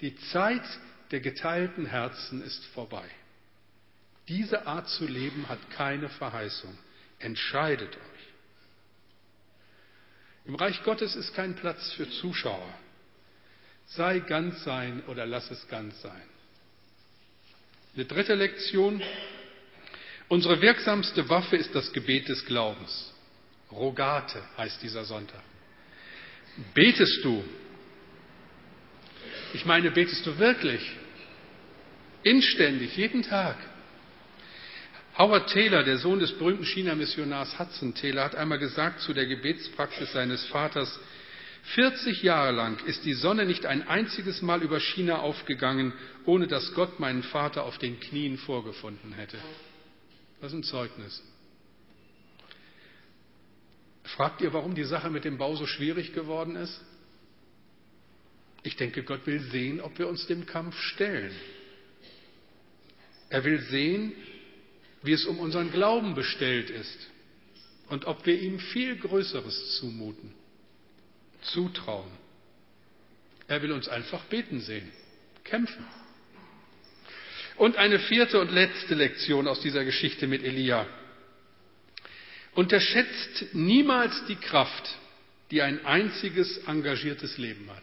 die 0.00 0.16
Zeit 0.30 0.62
der 1.10 1.20
geteilten 1.20 1.86
Herzen 1.86 2.42
ist 2.42 2.64
vorbei. 2.66 3.08
Diese 4.28 4.66
Art 4.66 4.88
zu 4.88 5.06
leben 5.06 5.48
hat 5.48 5.58
keine 5.70 6.08
Verheißung. 6.08 6.76
Entscheidet 7.18 7.96
euch. 7.96 8.18
Im 10.44 10.54
Reich 10.54 10.82
Gottes 10.82 11.16
ist 11.16 11.34
kein 11.34 11.54
Platz 11.56 11.92
für 11.92 12.08
Zuschauer. 12.08 12.74
Sei 13.86 14.20
ganz 14.20 14.64
sein 14.64 15.02
oder 15.06 15.26
lass 15.26 15.50
es 15.50 15.66
ganz 15.68 16.00
sein. 16.02 16.22
Eine 17.94 18.04
dritte 18.04 18.34
Lektion. 18.34 19.02
Unsere 20.28 20.60
wirksamste 20.60 21.28
Waffe 21.28 21.56
ist 21.56 21.74
das 21.74 21.92
Gebet 21.92 22.28
des 22.28 22.44
Glaubens. 22.44 23.12
Rogate 23.72 24.42
heißt 24.56 24.82
dieser 24.82 25.04
Sonntag. 25.04 25.42
Betest 26.74 27.24
du? 27.24 27.42
Ich 29.54 29.64
meine, 29.64 29.90
betest 29.90 30.26
du 30.26 30.38
wirklich? 30.38 30.80
Inständig, 32.22 32.96
jeden 32.96 33.22
Tag. 33.22 33.56
Howard 35.16 35.50
Taylor, 35.50 35.82
der 35.82 35.98
Sohn 35.98 36.20
des 36.20 36.32
berühmten 36.32 36.64
China-Missionars 36.64 37.58
Hudson 37.58 37.94
Taylor, 37.94 38.24
hat 38.24 38.36
einmal 38.36 38.58
gesagt 38.58 39.00
zu 39.00 39.12
der 39.12 39.26
Gebetspraxis 39.26 40.12
seines 40.12 40.46
Vaters, 40.46 40.98
40 41.74 42.22
Jahre 42.22 42.52
lang 42.52 42.78
ist 42.86 43.04
die 43.04 43.12
Sonne 43.12 43.44
nicht 43.44 43.66
ein 43.66 43.86
einziges 43.86 44.40
Mal 44.42 44.62
über 44.62 44.80
China 44.80 45.18
aufgegangen, 45.18 45.92
ohne 46.24 46.46
dass 46.46 46.72
Gott 46.74 46.98
meinen 46.98 47.22
Vater 47.22 47.64
auf 47.64 47.78
den 47.78 48.00
Knien 48.00 48.38
vorgefunden 48.38 49.12
hätte. 49.12 49.38
Das 50.40 50.52
ist 50.52 50.58
ein 50.58 50.62
Zeugnis. 50.62 51.22
Fragt 54.04 54.40
ihr, 54.40 54.52
warum 54.52 54.74
die 54.74 54.84
Sache 54.84 55.10
mit 55.10 55.24
dem 55.24 55.36
Bau 55.36 55.56
so 55.56 55.66
schwierig 55.66 56.14
geworden 56.14 56.56
ist? 56.56 56.80
Ich 58.62 58.76
denke, 58.76 59.02
Gott 59.02 59.26
will 59.26 59.40
sehen, 59.40 59.80
ob 59.80 59.98
wir 59.98 60.08
uns 60.08 60.26
dem 60.26 60.46
Kampf 60.46 60.78
stellen. 60.78 61.34
Er 63.30 63.44
will 63.44 63.60
sehen, 63.60 64.12
wie 65.02 65.12
es 65.12 65.24
um 65.26 65.38
unseren 65.38 65.70
Glauben 65.70 66.14
bestellt 66.14 66.70
ist 66.70 67.08
und 67.88 68.06
ob 68.06 68.26
wir 68.26 68.38
ihm 68.40 68.58
viel 68.58 68.96
Größeres 68.96 69.78
zumuten, 69.78 70.34
zutrauen. 71.42 72.10
Er 73.46 73.62
will 73.62 73.72
uns 73.72 73.88
einfach 73.88 74.24
beten 74.24 74.60
sehen, 74.60 74.90
kämpfen. 75.44 75.86
Und 77.56 77.76
eine 77.76 77.98
vierte 77.98 78.40
und 78.40 78.52
letzte 78.52 78.94
Lektion 78.94 79.48
aus 79.48 79.60
dieser 79.60 79.84
Geschichte 79.84 80.26
mit 80.26 80.44
Elia. 80.44 80.86
Unterschätzt 82.54 83.46
niemals 83.52 84.24
die 84.26 84.36
Kraft, 84.36 84.96
die 85.50 85.62
ein 85.62 85.84
einziges 85.84 86.58
engagiertes 86.66 87.38
Leben 87.38 87.68
hat. 87.70 87.82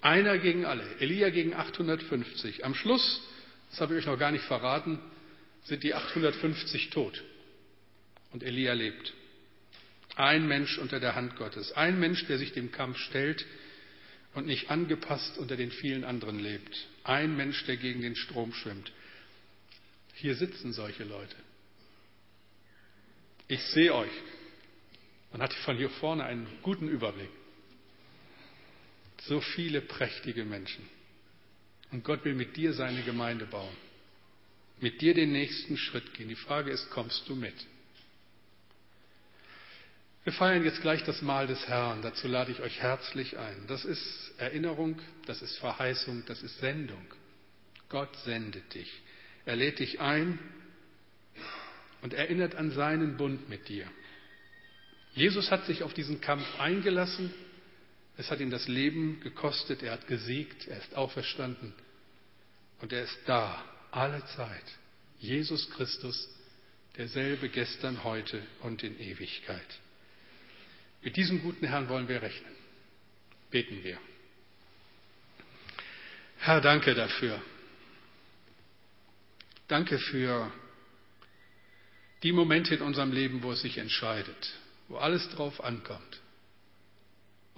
Einer 0.00 0.38
gegen 0.38 0.64
alle, 0.64 0.84
Elia 1.00 1.30
gegen 1.30 1.54
850. 1.54 2.64
Am 2.64 2.74
Schluss, 2.74 3.20
das 3.70 3.80
habe 3.80 3.94
ich 3.94 4.00
euch 4.00 4.06
noch 4.06 4.18
gar 4.18 4.30
nicht 4.30 4.44
verraten, 4.44 4.98
sind 5.64 5.82
die 5.82 5.94
850 5.94 6.90
tot 6.90 7.22
und 8.32 8.42
Elia 8.42 8.72
lebt. 8.72 9.12
Ein 10.14 10.46
Mensch 10.46 10.78
unter 10.78 11.00
der 11.00 11.14
Hand 11.14 11.36
Gottes, 11.36 11.72
ein 11.72 11.98
Mensch, 11.98 12.26
der 12.26 12.38
sich 12.38 12.52
dem 12.52 12.72
Kampf 12.72 12.98
stellt 12.98 13.44
und 14.34 14.46
nicht 14.46 14.70
angepasst 14.70 15.38
unter 15.38 15.56
den 15.56 15.70
vielen 15.70 16.04
anderen 16.04 16.38
lebt. 16.38 16.86
Ein 17.04 17.36
Mensch, 17.36 17.64
der 17.66 17.76
gegen 17.76 18.02
den 18.02 18.16
Strom 18.16 18.52
schwimmt. 18.52 18.92
Hier 20.14 20.34
sitzen 20.34 20.72
solche 20.72 21.04
Leute. 21.04 21.36
Ich 23.46 23.62
sehe 23.62 23.94
euch. 23.94 24.10
Man 25.32 25.42
hat 25.42 25.52
von 25.54 25.76
hier 25.76 25.90
vorne 25.90 26.24
einen 26.24 26.46
guten 26.62 26.88
Überblick. 26.88 27.30
So 29.22 29.40
viele 29.40 29.80
prächtige 29.80 30.44
Menschen. 30.44 30.88
Und 31.90 32.04
Gott 32.04 32.24
will 32.24 32.34
mit 32.34 32.56
dir 32.56 32.72
seine 32.72 33.02
Gemeinde 33.02 33.46
bauen. 33.46 33.76
Mit 34.80 35.00
dir 35.00 35.14
den 35.14 35.32
nächsten 35.32 35.76
Schritt 35.76 36.14
gehen. 36.14 36.28
Die 36.28 36.36
Frage 36.36 36.70
ist, 36.70 36.90
kommst 36.90 37.28
du 37.28 37.34
mit? 37.34 37.54
Wir 40.24 40.32
feiern 40.34 40.62
jetzt 40.62 40.82
gleich 40.82 41.02
das 41.04 41.22
Mahl 41.22 41.46
des 41.46 41.66
Herrn. 41.68 42.02
Dazu 42.02 42.28
lade 42.28 42.52
ich 42.52 42.60
euch 42.60 42.80
herzlich 42.80 43.38
ein. 43.38 43.66
Das 43.66 43.84
ist 43.84 44.34
Erinnerung, 44.36 45.00
das 45.26 45.40
ist 45.40 45.56
Verheißung, 45.56 46.22
das 46.26 46.42
ist 46.42 46.58
Sendung. 46.58 47.02
Gott 47.88 48.14
sendet 48.24 48.74
dich. 48.74 48.92
Er 49.46 49.56
lädt 49.56 49.78
dich 49.78 50.00
ein 50.00 50.38
und 52.02 52.12
erinnert 52.12 52.54
an 52.54 52.72
seinen 52.72 53.16
Bund 53.16 53.48
mit 53.48 53.68
dir. 53.68 53.86
Jesus 55.14 55.50
hat 55.50 55.64
sich 55.64 55.82
auf 55.82 55.94
diesen 55.94 56.20
Kampf 56.20 56.60
eingelassen. 56.60 57.32
Es 58.18 58.32
hat 58.32 58.40
ihn 58.40 58.50
das 58.50 58.66
Leben 58.66 59.20
gekostet. 59.20 59.82
Er 59.82 59.92
hat 59.92 60.08
gesiegt. 60.08 60.66
Er 60.66 60.78
ist 60.78 60.94
auferstanden. 60.96 61.72
Und 62.80 62.92
er 62.92 63.04
ist 63.04 63.18
da, 63.26 63.64
alle 63.92 64.24
Zeit. 64.36 64.64
Jesus 65.20 65.70
Christus, 65.70 66.28
derselbe 66.96 67.48
gestern, 67.48 68.02
heute 68.04 68.42
und 68.60 68.82
in 68.82 68.98
Ewigkeit. 69.00 69.66
Mit 71.00 71.16
diesem 71.16 71.40
guten 71.42 71.66
Herrn 71.66 71.88
wollen 71.88 72.08
wir 72.08 72.20
rechnen. 72.20 72.52
Beten 73.50 73.82
wir. 73.84 73.98
Herr, 76.38 76.60
danke 76.60 76.94
dafür. 76.94 77.40
Danke 79.68 79.98
für 79.98 80.52
die 82.24 82.32
Momente 82.32 82.74
in 82.74 82.82
unserem 82.82 83.12
Leben, 83.12 83.44
wo 83.44 83.52
es 83.52 83.60
sich 83.60 83.78
entscheidet, 83.78 84.54
wo 84.88 84.96
alles 84.96 85.28
drauf 85.30 85.62
ankommt 85.62 86.20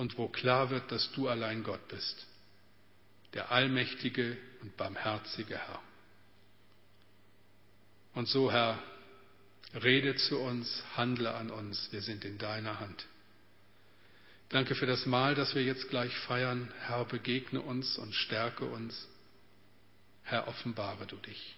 und 0.01 0.17
wo 0.17 0.29
klar 0.29 0.71
wird, 0.71 0.91
dass 0.91 1.13
du 1.13 1.29
allein 1.29 1.63
Gott 1.63 1.87
bist, 1.89 2.27
der 3.35 3.53
allmächtige 3.53 4.35
und 4.63 4.75
barmherzige 4.79 5.59
Herr. 5.59 5.83
Und 8.15 8.27
so, 8.27 8.51
Herr, 8.51 8.83
rede 9.75 10.17
zu 10.17 10.39
uns, 10.39 10.83
handle 10.97 11.35
an 11.35 11.51
uns, 11.51 11.93
wir 11.93 12.01
sind 12.01 12.25
in 12.25 12.39
deiner 12.39 12.81
Hand. 12.81 13.07
Danke 14.49 14.75
für 14.75 14.87
das 14.87 15.05
Mahl, 15.05 15.35
das 15.35 15.55
wir 15.55 15.63
jetzt 15.63 15.91
gleich 15.91 16.17
feiern. 16.21 16.73
Herr, 16.87 17.05
begegne 17.05 17.61
uns 17.61 17.99
und 17.99 18.15
stärke 18.15 18.65
uns. 18.65 19.07
Herr, 20.23 20.49
offenbare 20.49 21.07
du 21.07 21.17
dich. 21.17 21.57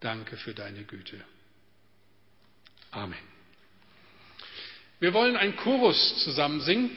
Danke 0.00 0.36
für 0.36 0.52
deine 0.52 0.84
Güte. 0.84 1.24
Amen. 2.90 3.29
Wir 5.00 5.14
wollen 5.14 5.34
einen 5.36 5.56
Chorus 5.56 6.22
zusammen 6.22 6.60
singen. 6.60 6.90